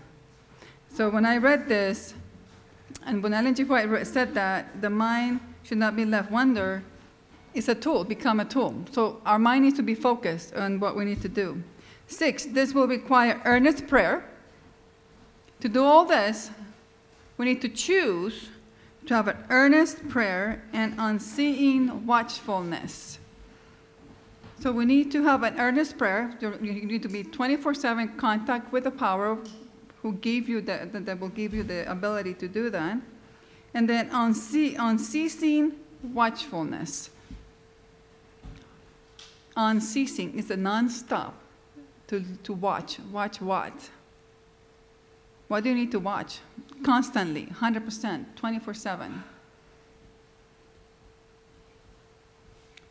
So 0.94 1.10
when 1.10 1.26
I 1.26 1.38
read 1.38 1.68
this, 1.68 2.14
and 3.06 3.22
when 3.22 3.34
Ellen. 3.34 3.54
White 3.54 4.06
said 4.06 4.34
that 4.34 4.80
the 4.80 4.90
mind 4.90 5.40
should 5.62 5.78
not 5.78 5.96
be 5.96 6.04
left 6.04 6.30
wonder, 6.30 6.82
it's 7.54 7.68
a 7.68 7.74
tool, 7.74 8.04
become 8.04 8.40
a 8.40 8.44
tool. 8.44 8.74
So 8.90 9.20
our 9.24 9.38
mind 9.38 9.64
needs 9.64 9.76
to 9.76 9.82
be 9.82 9.94
focused 9.94 10.54
on 10.54 10.80
what 10.80 10.96
we 10.96 11.04
need 11.04 11.22
to 11.22 11.28
do. 11.28 11.62
Six, 12.06 12.44
this 12.46 12.74
will 12.74 12.88
require 12.88 13.40
earnest 13.44 13.86
prayer. 13.86 14.24
To 15.60 15.68
do 15.68 15.82
all 15.84 16.04
this, 16.04 16.50
we 17.38 17.46
need 17.46 17.62
to 17.62 17.68
choose 17.68 18.48
to 19.06 19.14
have 19.14 19.28
an 19.28 19.36
earnest 19.50 20.08
prayer 20.08 20.62
and 20.72 20.94
unseeing 20.98 22.06
watchfulness. 22.06 23.18
So 24.60 24.72
we 24.72 24.84
need 24.84 25.10
to 25.12 25.22
have 25.24 25.42
an 25.42 25.58
earnest 25.58 25.98
prayer. 25.98 26.36
You 26.40 26.72
need 26.72 27.02
to 27.02 27.08
be 27.08 27.22
24/7 27.22 28.16
contact 28.16 28.72
with 28.72 28.84
the 28.84 28.90
power 28.90 29.26
of 29.26 29.48
who 30.04 30.12
gave 30.12 30.50
you 30.50 30.60
the, 30.60 30.86
that- 30.92 31.06
that 31.06 31.18
will 31.18 31.30
give 31.30 31.54
you 31.54 31.62
the 31.62 31.90
ability 31.90 32.34
to 32.34 32.46
do 32.46 32.68
that, 32.68 32.98
and 33.72 33.88
then 33.88 34.10
unce- 34.10 34.76
unceasing 34.78 35.72
watchfulness. 36.12 37.08
Unceasing 39.56 40.34
is 40.38 40.50
a 40.50 40.58
non-stop 40.58 41.34
to, 42.08 42.22
to 42.42 42.52
watch. 42.52 42.98
Watch 43.10 43.40
what? 43.40 43.72
What 45.48 45.64
do 45.64 45.70
you 45.70 45.74
need 45.74 45.90
to 45.92 46.00
watch? 46.00 46.40
Constantly, 46.84 47.46
100%, 47.46 48.26
24 48.36 48.74
7. 48.74 49.24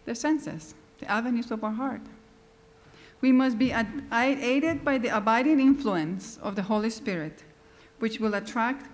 The 0.06 0.16
senses, 0.16 0.74
the 1.00 1.12
avenues 1.12 1.52
of 1.52 1.64
our 1.64 1.72
heart. 1.74 2.02
We 3.24 3.32
must 3.32 3.58
be 3.58 3.72
aided 4.12 4.84
by 4.84 4.98
the 4.98 5.16
abiding 5.16 5.62
influence 5.62 6.38
of 6.44 6.58
the 6.58 6.64
Holy 6.64 6.90
Spirit, 6.90 7.46
which 8.00 8.20
will 8.20 8.34
attract 8.34 8.86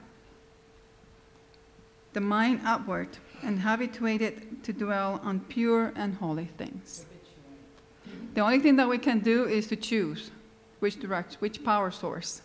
the 2.13 2.21
mind 2.21 2.61
upward 2.63 3.17
and 3.41 3.61
habituate 3.61 4.21
it 4.21 4.63
to 4.65 4.71
dwell 4.71 5.19
on 5.23 5.39
pure 5.39 5.91
and 5.95 6.13
holy 6.13 6.45
things. 6.45 7.07
The 8.35 8.41
only 8.41 8.59
thing 8.59 8.75
that 8.75 8.87
we 8.87 8.99
can 8.99 9.17
do 9.17 9.45
is 9.45 9.65
to 9.65 9.75
choose 9.75 10.29
which 10.79 10.99
direction, 10.99 11.37
which 11.39 11.63
power 11.63 11.89
source. 11.89 12.43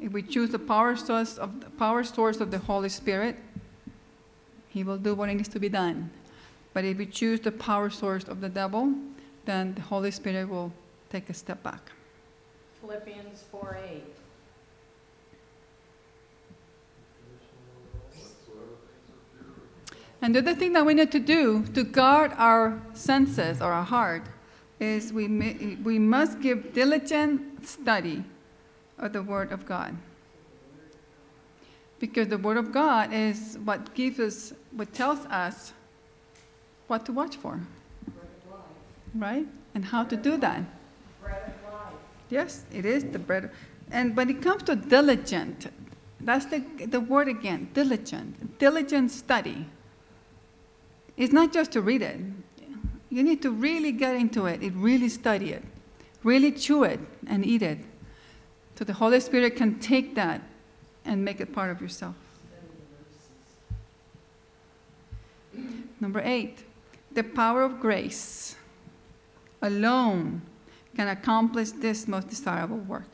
If 0.00 0.10
we 0.10 0.22
choose 0.22 0.50
the 0.50 0.58
power 0.58 0.96
source 0.96 1.38
of 1.38 1.60
the 1.60 1.70
power 1.70 2.02
source 2.02 2.40
of 2.40 2.50
the 2.50 2.58
Holy 2.58 2.88
Spirit, 2.88 3.36
He 4.68 4.82
will 4.82 4.98
do 4.98 5.14
what 5.14 5.28
needs 5.28 5.48
to 5.50 5.60
be 5.60 5.68
done. 5.68 6.10
But 6.74 6.84
if 6.84 6.98
we 6.98 7.06
choose 7.06 7.38
the 7.38 7.52
power 7.52 7.90
source 7.90 8.24
of 8.24 8.40
the 8.40 8.48
devil, 8.48 8.92
then 9.44 9.74
the 9.74 9.82
Holy 9.82 10.10
Spirit 10.10 10.48
will 10.48 10.72
take 11.08 11.28
a 11.30 11.34
step 11.34 11.62
back. 11.62 11.90
Philippians 12.80 13.44
four 13.50 13.78
eight. 13.84 14.04
And 20.22 20.34
the 20.34 20.40
other 20.40 20.54
thing 20.54 20.74
that 20.74 20.84
we 20.84 20.92
need 20.92 21.10
to 21.12 21.18
do 21.18 21.64
to 21.72 21.82
guard 21.82 22.32
our 22.36 22.78
senses 22.92 23.62
or 23.62 23.72
our 23.72 23.84
heart 23.84 24.22
is 24.78 25.14
we, 25.14 25.26
mi- 25.26 25.78
we 25.82 25.98
must 25.98 26.40
give 26.40 26.74
diligent 26.74 27.66
study 27.66 28.22
of 28.98 29.14
the 29.14 29.22
Word 29.22 29.50
of 29.50 29.64
God. 29.64 29.96
Because 31.98 32.28
the 32.28 32.36
Word 32.36 32.58
of 32.58 32.70
God 32.70 33.14
is 33.14 33.58
what 33.64 33.94
gives 33.94 34.20
us, 34.20 34.52
what 34.72 34.92
tells 34.92 35.20
us 35.26 35.72
what 36.86 37.06
to 37.06 37.12
watch 37.12 37.36
for, 37.36 37.58
right? 39.14 39.46
And 39.74 39.84
how 39.84 40.04
to 40.04 40.16
do 40.16 40.36
that. 40.38 40.62
Yes, 42.28 42.64
it 42.72 42.84
is 42.84 43.04
the 43.04 43.18
bread. 43.18 43.50
And 43.90 44.16
when 44.16 44.30
it 44.30 44.40
comes 44.40 44.62
to 44.64 44.76
diligent, 44.76 45.66
that's 46.20 46.46
the, 46.46 46.60
the 46.86 47.00
word 47.00 47.28
again, 47.28 47.68
diligent. 47.74 48.58
Diligent 48.58 49.10
study. 49.10 49.66
It's 51.16 51.32
not 51.32 51.52
just 51.52 51.72
to 51.72 51.82
read 51.82 52.02
it. 52.02 52.20
You 53.10 53.24
need 53.24 53.42
to 53.42 53.50
really 53.50 53.90
get 53.90 54.14
into 54.14 54.46
it, 54.46 54.62
it 54.62 54.72
really 54.74 55.08
study 55.08 55.52
it, 55.52 55.64
really 56.22 56.52
chew 56.52 56.84
it 56.84 57.00
and 57.26 57.44
eat 57.44 57.62
it. 57.62 57.78
So 58.76 58.84
the 58.84 58.92
Holy 58.92 59.18
Spirit 59.18 59.56
can 59.56 59.80
take 59.80 60.14
that 60.14 60.40
and 61.04 61.24
make 61.24 61.40
it 61.40 61.52
part 61.52 61.70
of 61.70 61.80
yourself. 61.80 62.14
Number 66.00 66.22
eight, 66.24 66.64
the 67.12 67.24
power 67.24 67.62
of 67.62 67.80
grace 67.80 68.56
alone 69.62 70.42
can 70.96 71.08
accomplish 71.08 71.70
this 71.70 72.08
most 72.08 72.28
desirable 72.28 72.78
work. 72.78 73.08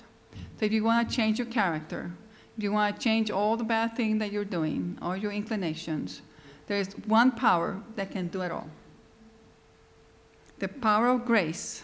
So 0.59 0.67
if 0.67 0.73
you 0.73 0.85
want 0.85 1.09
to 1.09 1.15
change 1.15 1.39
your 1.39 1.47
character, 1.47 2.13
if 2.57 2.63
you 2.63 2.73
want 2.73 2.97
to 2.97 3.03
change 3.03 3.31
all 3.31 3.57
the 3.57 3.65
bad 3.65 3.97
things 3.97 4.19
that 4.21 4.33
you're 4.33 4.45
doing, 4.45 4.99
all 5.03 5.17
your 5.17 5.33
inclinations, 5.33 6.23
there 6.67 6.79
is 6.79 6.95
one 7.07 7.31
power 7.33 7.81
that 7.97 8.11
can 8.11 8.29
do 8.29 8.41
it 8.43 8.51
all. 8.51 8.69
The 10.59 10.69
power 10.69 11.09
of 11.09 11.27
grace 11.27 11.83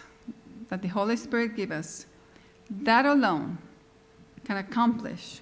that 0.69 0.81
the 0.81 0.87
Holy 0.87 1.15
Spirit 1.15 1.55
gives 1.55 1.71
us, 1.71 2.05
that 2.69 3.05
alone 3.05 3.59
can 4.45 4.57
accomplish 4.57 5.39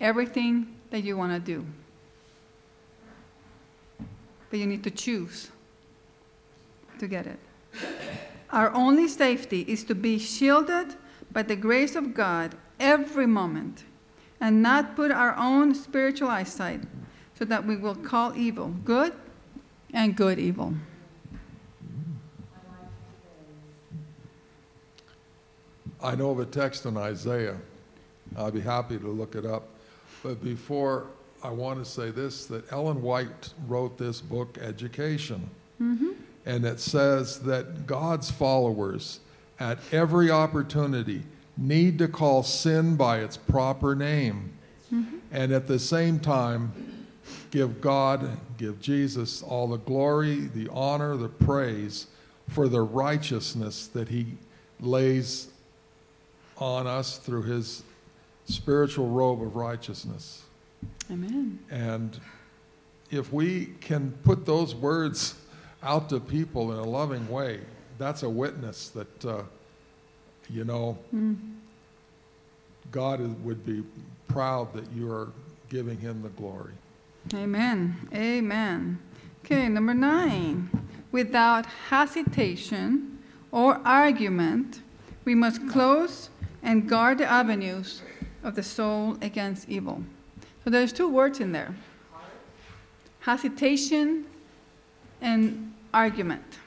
everything 0.00 0.74
that 0.90 1.04
you 1.04 1.16
want 1.16 1.32
to 1.32 1.38
do. 1.38 1.64
But 4.50 4.58
you 4.58 4.66
need 4.66 4.82
to 4.84 4.90
choose 4.90 5.50
to 6.98 7.06
get 7.06 7.26
it. 7.26 7.38
Our 8.50 8.72
only 8.74 9.08
safety 9.08 9.62
is 9.68 9.84
to 9.84 9.94
be 9.94 10.18
shielded 10.18 10.94
by 11.32 11.42
the 11.42 11.56
grace 11.56 11.94
of 11.94 12.14
God 12.14 12.54
every 12.80 13.26
moment 13.26 13.84
and 14.40 14.62
not 14.62 14.96
put 14.96 15.10
our 15.10 15.36
own 15.36 15.74
spiritual 15.74 16.28
eyesight 16.28 16.80
so 17.38 17.44
that 17.44 17.66
we 17.66 17.76
will 17.76 17.94
call 17.94 18.34
evil 18.36 18.68
good 18.84 19.12
and 19.92 20.16
good 20.16 20.38
evil. 20.38 20.74
I 26.02 26.14
know 26.14 26.30
of 26.30 26.38
a 26.38 26.46
text 26.46 26.86
in 26.86 26.96
Isaiah. 26.96 27.56
I'd 28.36 28.54
be 28.54 28.60
happy 28.60 28.98
to 28.98 29.08
look 29.08 29.34
it 29.34 29.44
up. 29.44 29.68
But 30.22 30.42
before, 30.42 31.08
I 31.42 31.50
want 31.50 31.84
to 31.84 31.90
say 31.90 32.10
this 32.10 32.46
that 32.46 32.70
Ellen 32.72 33.02
White 33.02 33.52
wrote 33.66 33.98
this 33.98 34.20
book, 34.20 34.58
Education. 34.60 35.48
Mm-hmm. 35.80 36.10
And 36.48 36.64
it 36.64 36.80
says 36.80 37.40
that 37.40 37.86
God's 37.86 38.30
followers, 38.30 39.20
at 39.60 39.78
every 39.92 40.30
opportunity, 40.30 41.24
need 41.58 41.98
to 41.98 42.08
call 42.08 42.42
sin 42.42 42.96
by 42.96 43.18
its 43.18 43.36
proper 43.36 43.94
name. 43.94 44.54
Mm-hmm. 44.90 45.18
And 45.30 45.52
at 45.52 45.66
the 45.66 45.78
same 45.78 46.18
time, 46.18 46.72
give 47.50 47.82
God, 47.82 48.38
give 48.56 48.80
Jesus 48.80 49.42
all 49.42 49.68
the 49.68 49.76
glory, 49.76 50.48
the 50.54 50.70
honor, 50.72 51.18
the 51.18 51.28
praise 51.28 52.06
for 52.48 52.66
the 52.66 52.80
righteousness 52.80 53.86
that 53.88 54.08
He 54.08 54.28
lays 54.80 55.48
on 56.56 56.86
us 56.86 57.18
through 57.18 57.42
His 57.42 57.82
spiritual 58.46 59.10
robe 59.10 59.42
of 59.42 59.54
righteousness. 59.54 60.44
Amen. 61.10 61.58
And 61.70 62.18
if 63.10 63.34
we 63.34 63.66
can 63.82 64.12
put 64.24 64.46
those 64.46 64.74
words 64.74 65.34
out 65.82 66.08
to 66.10 66.20
people 66.20 66.72
in 66.72 66.78
a 66.78 66.84
loving 66.84 67.28
way, 67.28 67.60
that's 67.98 68.22
a 68.22 68.28
witness 68.28 68.88
that, 68.90 69.24
uh, 69.24 69.42
you 70.50 70.64
know, 70.64 70.98
God 72.90 73.20
is, 73.20 73.30
would 73.42 73.64
be 73.64 73.82
proud 74.28 74.72
that 74.72 74.90
you 74.92 75.10
are 75.10 75.28
giving 75.68 75.98
Him 75.98 76.22
the 76.22 76.30
glory. 76.30 76.72
Amen. 77.34 77.96
Amen. 78.14 78.98
Okay, 79.44 79.68
number 79.68 79.94
nine. 79.94 80.70
Without 81.12 81.66
hesitation 81.66 83.18
or 83.50 83.80
argument, 83.84 84.82
we 85.24 85.34
must 85.34 85.68
close 85.68 86.30
and 86.62 86.88
guard 86.88 87.18
the 87.18 87.26
avenues 87.26 88.02
of 88.42 88.54
the 88.54 88.62
soul 88.62 89.16
against 89.22 89.68
evil. 89.68 90.02
So 90.64 90.70
there's 90.70 90.92
two 90.92 91.08
words 91.08 91.40
in 91.40 91.52
there 91.52 91.74
hesitation 93.20 94.24
and 95.20 95.72
argument. 95.92 96.58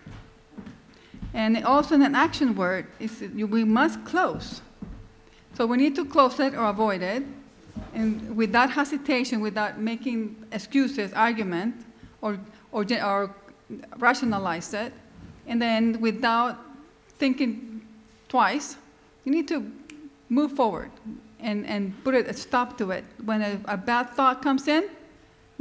And 1.33 1.63
also 1.63 1.95
an 1.95 2.15
action 2.15 2.55
word 2.55 2.87
is 2.99 3.23
we 3.33 3.63
must 3.63 4.03
close. 4.03 4.61
So 5.53 5.65
we 5.65 5.77
need 5.77 5.95
to 5.95 6.05
close 6.05 6.39
it 6.39 6.53
or 6.53 6.65
avoid 6.65 7.01
it. 7.01 7.23
And 7.93 8.35
without 8.35 8.71
hesitation, 8.71 9.39
without 9.41 9.79
making 9.79 10.35
excuses, 10.51 11.13
argument, 11.13 11.75
or, 12.21 12.37
or, 12.71 12.85
or 13.03 13.35
rationalize 13.97 14.73
it, 14.73 14.93
and 15.47 15.61
then 15.61 15.99
without 16.01 16.57
thinking 17.17 17.81
twice, 18.27 18.77
you 19.23 19.31
need 19.31 19.47
to 19.47 19.71
move 20.29 20.53
forward 20.53 20.91
and, 21.39 21.65
and 21.65 21.93
put 22.03 22.15
a 22.15 22.33
stop 22.33 22.77
to 22.77 22.91
it. 22.91 23.03
When 23.25 23.41
a, 23.41 23.59
a 23.65 23.77
bad 23.77 24.09
thought 24.11 24.41
comes 24.41 24.67
in, 24.67 24.89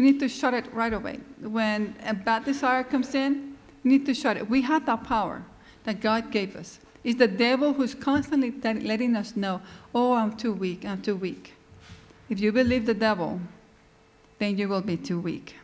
you 0.01 0.07
need 0.07 0.19
to 0.19 0.31
shut 0.31 0.55
it 0.55 0.65
right 0.73 0.95
away. 0.95 1.21
When 1.43 1.95
a 2.07 2.15
bad 2.15 2.47
desire 2.47 2.83
comes 2.83 3.15
in, 3.15 3.55
you 3.83 3.91
need 3.91 4.07
to 4.07 4.15
shut 4.15 4.39
it. 4.39 4.49
We 4.49 4.63
have 4.63 4.87
that 4.87 5.05
power 5.05 5.43
that 5.85 6.01
God 6.01 6.31
gave 6.31 6.57
us. 6.57 6.79
It's 7.05 7.19
the 7.19 7.29
devil 7.29 7.75
who's 7.75 7.95
constantly 7.95 8.51
letting 8.63 9.15
us 9.15 9.37
know, 9.37 9.61
oh, 9.95 10.15
I'm 10.15 10.35
too 10.39 10.55
weak, 10.55 10.87
I'm 10.87 11.03
too 11.03 11.17
weak. 11.17 11.53
If 12.31 12.41
you 12.41 12.51
believe 12.51 12.87
the 12.87 12.95
devil, 12.95 13.43
then 14.39 14.57
you 14.57 14.71
will 14.71 14.81
be 14.81 14.97
too 14.97 15.21
weak. 15.21 15.57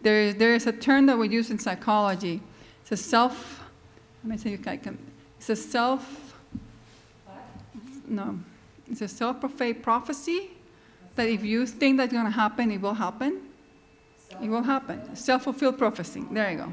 There 0.00 0.22
is, 0.22 0.36
there 0.36 0.54
is 0.54 0.66
a 0.66 0.72
term 0.72 1.04
that 1.04 1.18
we 1.18 1.28
use 1.28 1.50
in 1.50 1.58
psychology. 1.58 2.40
It's 2.80 2.92
a 2.92 2.96
self, 2.96 3.60
let 4.24 4.30
me 4.30 4.38
see 4.38 4.54
if 4.54 4.66
I 4.66 4.78
can, 4.78 4.96
it's 5.36 5.50
a 5.50 5.56
self, 5.56 6.38
no, 8.08 8.38
it's 8.90 9.02
a 9.02 9.08
self-fulfilled 9.08 9.82
prophecy 9.82 10.55
that 11.16 11.28
if 11.28 11.42
you 11.42 11.66
think 11.66 11.96
that's 11.98 12.12
going 12.12 12.26
to 12.26 12.30
happen, 12.30 12.70
it 12.70 12.80
will 12.80 12.94
happen. 12.94 13.40
It 14.42 14.48
will 14.48 14.62
happen. 14.62 15.16
Self-fulfilled 15.16 15.78
prophecy. 15.78 16.24
There 16.30 16.50
you 16.50 16.58
go. 16.58 16.72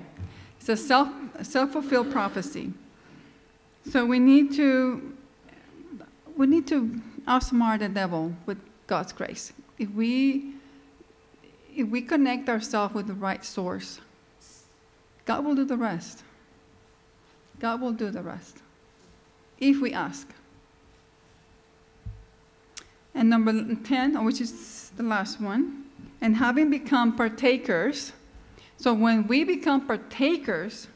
It's 0.60 0.69
a 0.69 0.77
self, 0.77 1.10
self-fulfilled 1.41 2.12
prophecy. 2.12 2.73
So 3.89 4.06
we 4.06 4.19
need 4.19 4.53
to, 4.53 5.13
we 6.38 6.47
need 6.47 6.67
to 6.67 7.01
outsmart 7.27 7.79
the 7.79 7.89
devil 7.89 8.34
with 8.45 8.58
God's 8.88 9.13
grace. 9.13 9.53
If 9.77 9.89
we, 9.91 10.53
if 11.75 11.88
we 11.88 12.01
connect 12.01 12.49
ourselves 12.49 12.93
with 12.93 13.08
the 13.08 13.13
right 13.13 13.43
source, 13.43 13.99
God 15.25 15.45
will 15.45 15.56
do 15.56 15.65
the 15.65 15.77
rest. 15.77 16.23
God 17.60 17.82
will 17.82 17.93
do 17.93 18.10
the 18.10 18.21
rest. 18.21 18.58
If 19.58 19.82
we 19.82 19.93
ask. 19.93 20.27
And 23.15 23.30
number 23.30 23.76
10, 23.76 24.23
which 24.26 24.41
is 24.41 24.91
the 24.95 25.04
last 25.04 25.39
one, 25.39 25.86
and 26.21 26.38
having 26.38 26.69
become 26.69 27.15
partakers. 27.15 28.13
So 28.78 28.93
when 28.93 29.28
we 29.28 29.43
become 29.43 29.86
partakers 29.86 30.88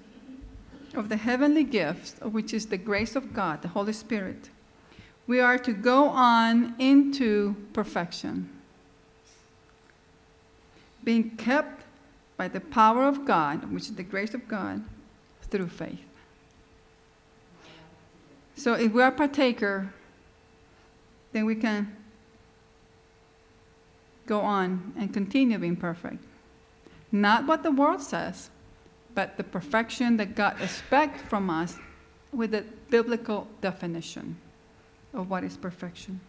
of 0.96 1.10
the 1.10 1.18
heavenly 1.18 1.64
gifts, 1.64 2.16
which 2.22 2.54
is 2.54 2.68
the 2.68 2.78
grace 2.78 3.16
of 3.16 3.34
God, 3.34 3.62
the 3.62 3.68
Holy 3.68 3.94
Spirit, 3.94 4.50
we 5.28 5.40
are 5.40 5.58
to 5.60 5.74
go 5.74 6.06
on 6.06 6.76
into 6.80 7.56
perfection, 7.74 8.50
being 11.04 11.32
kept 11.32 11.84
by 12.38 12.48
the 12.48 12.62
power 12.62 13.04
of 13.04 13.26
God, 13.26 13.72
which 13.72 13.84
is 13.84 13.96
the 13.96 14.04
grace 14.04 14.34
of 14.34 14.48
God, 14.48 14.84
through 15.42 15.68
faith. 15.68 16.00
So 18.56 18.74
if 18.74 18.92
we 18.92 19.02
are 19.02 19.12
partaker, 19.12 19.94
then 21.34 21.46
we 21.46 21.56
can 21.56 21.97
go 24.28 24.42
on 24.42 24.94
and 24.98 25.12
continue 25.14 25.58
being 25.58 25.76
perfect. 25.76 26.24
Not 27.12 27.48
what 27.48 27.64
the 27.64 27.72
world 27.72 28.02
says, 28.02 28.50
but 29.16 29.38
the 29.38 29.44
perfection 29.44 30.18
that 30.18 30.36
God 30.36 30.62
expects 30.62 31.22
from 31.24 31.50
us 31.50 31.78
with 32.32 32.52
the 32.52 32.64
biblical 32.90 33.48
definition 33.62 34.38
of 35.14 35.30
what 35.30 35.44
is 35.44 35.58
perfection. 35.58 36.20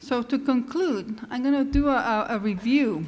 So, 0.00 0.22
to 0.22 0.38
conclude, 0.38 1.18
I'm 1.30 1.42
going 1.42 1.54
to 1.54 1.64
do 1.64 1.88
a, 1.88 2.26
a, 2.28 2.38
review. 2.38 3.06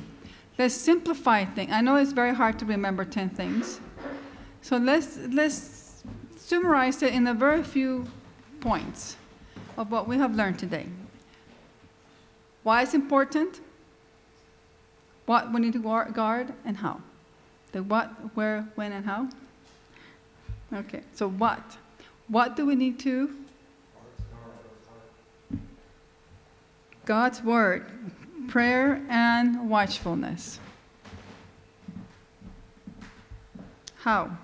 Let's 0.58 0.74
simplify 0.74 1.44
things. 1.44 1.70
I 1.70 1.82
know 1.82 1.96
it's 1.96 2.12
very 2.12 2.34
hard 2.34 2.58
to 2.60 2.64
remember 2.64 3.04
10 3.04 3.28
things. 3.28 3.80
So, 4.62 4.78
let's, 4.78 5.18
let's 5.30 6.02
summarize 6.38 7.02
it 7.02 7.12
in 7.12 7.26
a 7.26 7.34
very 7.34 7.62
few 7.62 8.06
points 8.66 9.16
of 9.78 9.92
what 9.92 10.08
we 10.08 10.18
have 10.18 10.34
learned 10.34 10.58
today. 10.58 10.86
Why 12.64 12.82
it's 12.82 12.94
important, 12.94 13.60
what 15.26 15.52
we 15.52 15.60
need 15.60 15.74
to 15.74 15.78
guard, 15.78 16.52
and 16.64 16.76
how. 16.76 17.00
The 17.70 17.84
what, 17.84 18.08
where, 18.34 18.66
when, 18.74 18.90
and 18.90 19.06
how. 19.06 19.28
Okay, 20.74 21.02
so 21.14 21.28
what? 21.28 21.76
What 22.26 22.56
do 22.56 22.66
we 22.66 22.74
need 22.74 22.98
to? 23.00 23.30
God's 27.04 27.44
Word, 27.44 27.86
prayer, 28.48 29.00
and 29.08 29.70
watchfulness. 29.70 30.58
How? 33.98 34.36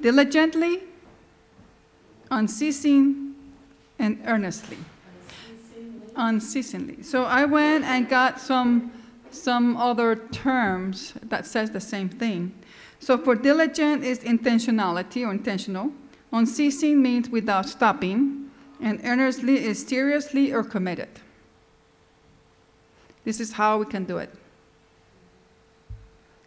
Diligently, 0.00 0.87
unceasing, 2.30 3.34
and 3.98 4.20
earnestly. 4.26 4.78
Unceasingly. 6.16 7.02
So 7.02 7.24
I 7.24 7.44
went 7.44 7.84
and 7.84 8.08
got 8.08 8.40
some 8.40 8.92
some 9.30 9.76
other 9.76 10.16
terms 10.16 11.12
that 11.22 11.46
says 11.46 11.70
the 11.70 11.80
same 11.80 12.08
thing. 12.08 12.52
So 12.98 13.18
for 13.18 13.34
diligent 13.34 14.02
is 14.02 14.20
intentionality 14.20 15.26
or 15.26 15.32
intentional. 15.32 15.92
Unceasing 16.32 17.00
means 17.02 17.28
without 17.28 17.68
stopping, 17.68 18.50
and 18.80 19.00
earnestly 19.04 19.64
is 19.64 19.86
seriously 19.86 20.52
or 20.52 20.64
committed. 20.64 21.08
This 23.24 23.40
is 23.40 23.52
how 23.52 23.78
we 23.78 23.86
can 23.86 24.04
do 24.04 24.18
it. 24.18 24.30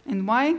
And 0.05 0.27
why? 0.27 0.57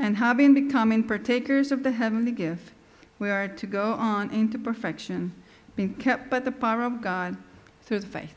And 0.00 0.16
having 0.16 0.54
becoming 0.54 1.04
partakers 1.04 1.70
of 1.70 1.82
the 1.82 1.92
heavenly 1.92 2.32
gift, 2.32 2.72
we 3.18 3.28
are 3.28 3.46
to 3.48 3.66
go 3.66 3.92
on 3.92 4.30
into 4.30 4.58
perfection, 4.58 5.34
being 5.76 5.92
kept 5.92 6.30
by 6.30 6.40
the 6.40 6.50
power 6.50 6.84
of 6.84 7.02
God 7.02 7.36
through 7.82 8.00
the 8.00 8.06
faith. 8.06 8.34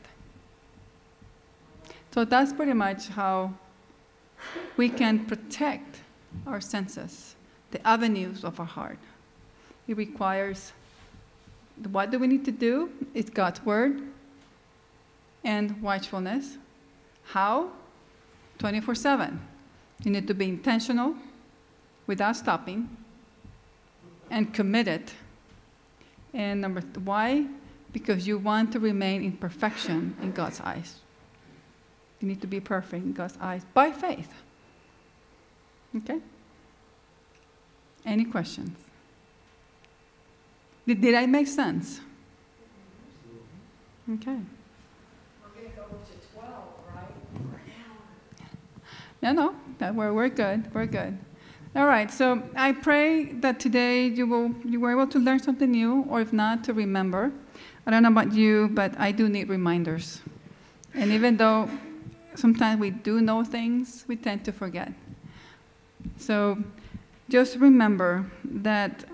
So 2.10 2.26
that's 2.26 2.52
pretty 2.52 2.74
much 2.74 3.08
how 3.08 3.54
we 4.76 4.90
can 4.90 5.24
protect 5.24 6.00
our 6.46 6.60
senses, 6.60 7.34
the 7.70 7.84
avenues 7.86 8.44
of 8.44 8.60
our 8.60 8.66
heart. 8.66 8.98
It 9.88 9.96
requires 9.96 10.74
what 11.90 12.10
do 12.10 12.18
we 12.18 12.26
need 12.26 12.44
to 12.44 12.52
do? 12.52 12.92
It's 13.14 13.30
God's 13.30 13.64
word 13.64 14.02
and 15.42 15.80
watchfulness. 15.80 16.58
How? 17.24 17.70
24 18.58 18.94
7. 18.94 19.40
You 20.04 20.10
need 20.10 20.28
to 20.28 20.34
be 20.34 20.50
intentional 20.50 21.16
without 22.06 22.36
stopping 22.36 22.88
and 24.30 24.52
committed. 24.52 25.12
And 26.32 26.60
number 26.60 26.80
th- 26.80 26.98
why? 26.98 27.46
Because 27.92 28.26
you 28.26 28.38
want 28.38 28.72
to 28.72 28.80
remain 28.80 29.22
in 29.22 29.32
perfection 29.32 30.16
in 30.20 30.32
God's 30.32 30.60
eyes. 30.60 31.00
You 32.20 32.28
need 32.28 32.40
to 32.40 32.46
be 32.46 32.60
perfect 32.60 33.04
in 33.04 33.12
God's 33.12 33.38
eyes 33.40 33.62
by 33.72 33.92
faith. 33.92 34.32
Okay? 35.96 36.18
Any 38.04 38.24
questions? 38.24 38.78
Did, 40.86 41.00
did 41.00 41.14
I 41.14 41.26
make 41.26 41.46
sense? 41.46 42.00
Okay. 44.10 44.38
No, 49.22 49.32
no, 49.32 49.56
that 49.78 49.94
we're, 49.94 50.12
we're 50.12 50.28
good. 50.28 50.72
We're 50.74 50.84
good. 50.84 51.16
All 51.76 51.86
right, 51.86 52.08
so 52.08 52.40
I 52.54 52.70
pray 52.70 53.32
that 53.40 53.58
today 53.58 54.06
you, 54.06 54.28
will, 54.28 54.54
you 54.64 54.78
were 54.78 54.92
able 54.92 55.08
to 55.08 55.18
learn 55.18 55.40
something 55.40 55.68
new, 55.68 56.04
or 56.08 56.20
if 56.20 56.32
not, 56.32 56.62
to 56.64 56.72
remember. 56.72 57.32
I 57.84 57.90
don't 57.90 58.04
know 58.04 58.10
about 58.10 58.32
you, 58.32 58.68
but 58.68 58.94
I 58.96 59.10
do 59.10 59.28
need 59.28 59.48
reminders. 59.48 60.20
And 60.94 61.10
even 61.10 61.36
though 61.36 61.68
sometimes 62.36 62.78
we 62.78 62.90
do 62.90 63.20
know 63.20 63.42
things, 63.42 64.04
we 64.06 64.14
tend 64.14 64.44
to 64.44 64.52
forget. 64.52 64.92
So 66.16 66.62
just 67.28 67.56
remember 67.56 68.24
that 68.44 69.04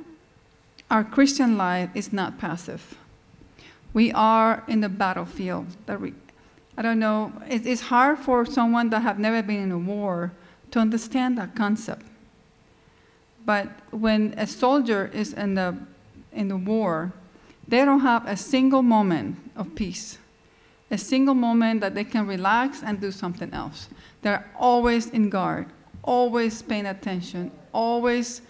our 0.90 1.03
Christian 1.03 1.57
life 1.57 1.88
is 1.94 2.12
not 2.12 2.38
passive. 2.38 2.99
We 3.94 4.12
are 4.12 4.64
in 4.68 4.83
the 4.83 4.90
battlefield. 4.90 5.66
That 5.87 5.99
we, 5.99 6.12
I 6.77 6.83
don't 6.83 6.99
know, 6.99 7.33
it's 7.49 7.81
hard 7.81 8.18
for 8.18 8.44
someone 8.44 8.90
that 8.90 9.01
have 9.01 9.18
never 9.18 9.42
been 9.42 9.62
in 9.62 9.73
a 9.73 9.79
war 9.79 10.33
to 10.73 10.79
understand 10.79 11.38
that 11.38 11.57
concept. 11.57 12.05
But 13.44 13.68
when 13.90 14.35
a 14.37 14.46
soldier 14.46 15.11
is 15.12 15.33
in 15.33 15.55
the, 15.55 15.76
in 16.33 16.48
the 16.48 16.57
war, 16.57 17.12
they 17.66 17.85
don't 17.85 18.00
have 18.00 18.26
a 18.26 18.37
single 18.37 18.83
moment 18.83 19.38
of 19.57 19.74
peace, 19.74 20.18
a 20.90 20.98
single 20.98 21.35
moment 21.35 21.81
that 21.81 21.94
they 21.94 22.05
can 22.05 22.26
relax 22.26 22.83
and 22.83 23.00
do 23.00 23.11
something 23.11 23.53
else. 23.53 23.88
They're 24.22 24.50
always 24.59 25.11
in 25.11 25.31
guard, 25.31 25.66
always 26.03 26.62
paying 26.62 26.87
attention, 26.87 27.50
always, 27.72 28.42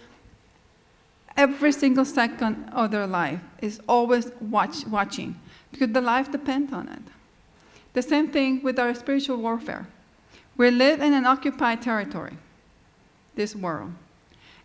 every 1.37 1.71
single 1.71 2.05
second 2.05 2.69
of 2.73 2.91
their 2.91 3.07
life 3.07 3.39
is 3.61 3.79
always 3.87 4.31
watch, 4.41 4.85
watching 4.87 5.39
because 5.71 5.91
the 5.91 6.01
life 6.01 6.31
depends 6.31 6.73
on 6.73 6.87
it. 6.89 7.01
The 7.93 8.01
same 8.01 8.29
thing 8.29 8.61
with 8.63 8.79
our 8.79 8.93
spiritual 8.93 9.37
warfare. 9.37 9.87
We 10.57 10.71
live 10.71 11.01
in 11.01 11.13
an 11.13 11.25
occupied 11.25 11.81
territory, 11.81 12.37
this 13.35 13.55
world. 13.55 13.93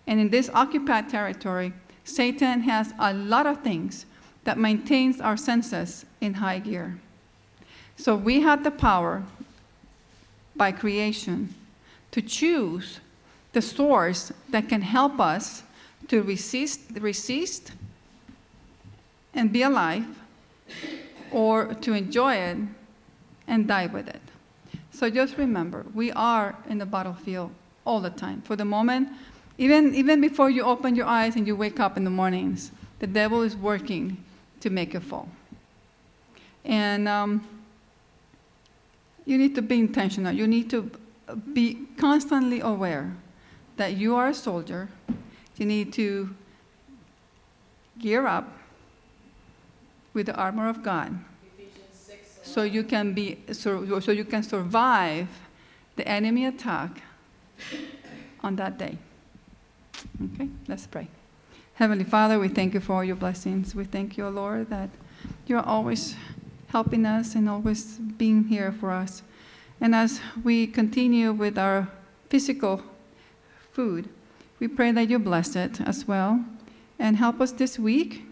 And 0.07 0.21
in 0.21 0.31
this 0.31 0.51
occupied 0.55 1.09
territory, 1.09 1.73
Satan 2.05 2.61
has 2.61 2.95
a 2.99 3.13
lot 3.13 3.47
of 3.47 3.63
things 3.63 4.07
that 4.45 4.59
maintains 4.59 5.21
our 5.21 5.37
senses 5.37 6.07
in 6.21 6.35
high 6.35 6.61
gear. 6.61 6.99
So 7.97 8.15
we 8.15 8.41
have 8.41 8.63
the 8.63 8.71
power 8.71 9.25
by 10.55 10.73
creation 10.73 11.55
to 12.13 12.23
choose 12.23 13.01
the 13.53 13.63
source 13.63 14.33
that 14.51 14.69
can 14.69 14.83
help 14.83 15.19
us 15.19 15.63
to 16.09 16.23
resist, 16.23 16.81
resist 17.01 17.73
and 19.35 19.53
be 19.53 19.63
alive 19.63 20.07
or 21.33 21.75
to 21.75 21.93
enjoy 21.93 22.35
it 22.35 22.59
and 23.47 23.67
die 23.67 23.87
with 23.87 24.09
it. 24.09 24.21
So 24.93 25.11
just 25.11 25.37
remember, 25.37 25.85
we 25.95 26.13
are 26.13 26.57
in 26.69 26.79
the 26.79 26.87
battlefield 26.87 27.51
all 27.85 28.01
the 28.01 28.11
time. 28.11 28.43
For 28.43 28.57
the 28.57 28.65
moment, 28.65 29.09
even, 29.59 29.95
even 29.95 30.21
before 30.21 30.51
you 30.51 30.63
open 30.63 30.95
your 30.95 31.07
eyes 31.07 31.37
and 31.37 31.47
you 31.47 31.57
wake 31.57 31.81
up 31.81 31.97
in 31.97 32.05
the 32.05 32.11
mornings, 32.11 32.73
the 32.99 33.07
devil 33.07 33.43
is 33.43 33.57
working 33.57 34.23
to 34.61 34.71
make 34.71 34.95
you 34.95 35.01
fall. 35.01 35.29
And 36.65 37.09
um, 37.09 37.47
you 39.25 39.39
need 39.39 39.55
to 39.55 39.63
be 39.63 39.79
intentional. 39.79 40.33
You 40.33 40.47
need 40.47 40.71
to 40.71 40.91
be 41.53 41.87
constantly 41.97 42.61
aware 42.61 43.15
that 43.77 43.97
you 43.97 44.15
are 44.17 44.29
a 44.29 44.35
soldier. 44.35 44.89
You 45.57 45.67
need 45.67 45.93
to 45.95 46.35
gear 47.99 48.27
up 48.27 48.53
with 50.13 50.27
the 50.27 50.35
armor 50.35 50.69
of 50.69 50.83
God 50.83 51.19
so 52.43 52.63
you 52.63 52.85
can 52.85 53.13
be 53.13 53.39
so, 53.53 54.01
so 54.01 54.13
you 54.13 54.25
can 54.25 54.43
survive 54.43 55.29
the 55.97 56.07
enemy 56.07 56.47
attack 56.47 57.03
on 58.41 58.57
that 58.57 58.79
day. 58.79 58.97
Okay, 60.25 60.49
let's 60.67 60.87
pray. 60.87 61.09
Heavenly 61.75 62.05
Father, 62.05 62.39
we 62.39 62.49
thank 62.49 62.73
you 62.73 62.81
for 62.81 62.95
all 62.95 63.05
your 63.05 63.17
blessings. 63.17 63.75
We 63.75 63.85
thank 63.85 64.17
you, 64.17 64.27
Lord, 64.29 64.71
that 64.71 64.89
you're 65.47 65.61
always 65.61 66.17
helping 66.69 67.05
us 67.05 67.35
and 67.35 67.51
always 67.51 67.99
being 68.17 68.45
here 68.45 68.73
for 68.73 68.91
us. 68.93 69.23
And 69.79 69.95
as 69.95 70.21
we 70.43 70.69
continue 70.69 71.33
with 71.33 71.59
our 71.59 71.89
physical 72.31 72.83
food, 73.73 74.09
we 74.59 74.69
pray 74.69 74.91
that 74.93 75.11
you 75.11 75.19
bless 75.19 75.55
it 75.55 75.83
as 75.83 76.09
well 76.09 76.43
and 76.99 77.19
help 77.19 77.43
us 77.43 77.53
this 77.53 77.79
week 77.79 78.25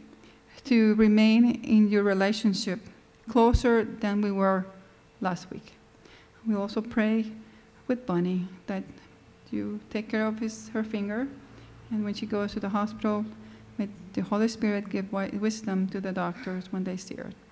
to 0.64 0.94
remain 0.94 1.62
in 1.64 1.90
your 1.90 2.02
relationship 2.02 2.80
closer 3.28 3.84
than 3.84 4.22
we 4.22 4.32
were 4.32 4.64
last 5.20 5.50
week. 5.50 5.74
We 6.46 6.54
also 6.54 6.80
pray 6.80 7.30
with 7.88 8.06
Bunny 8.06 8.48
that 8.68 8.84
you 9.50 9.80
take 9.90 10.08
care 10.08 10.26
of 10.26 10.38
his, 10.38 10.70
her 10.70 10.82
finger, 10.82 11.28
and 11.90 12.04
when 12.04 12.14
she 12.14 12.26
goes 12.26 12.52
to 12.52 12.60
the 12.60 12.70
hospital, 12.70 13.24
may 13.76 13.88
the 14.14 14.22
Holy 14.22 14.48
Spirit 14.48 14.88
give 14.88 15.12
wisdom 15.12 15.88
to 15.88 16.00
the 16.00 16.12
doctors 16.12 16.72
when 16.72 16.84
they 16.84 16.96
see 16.96 17.16
her. 17.16 17.30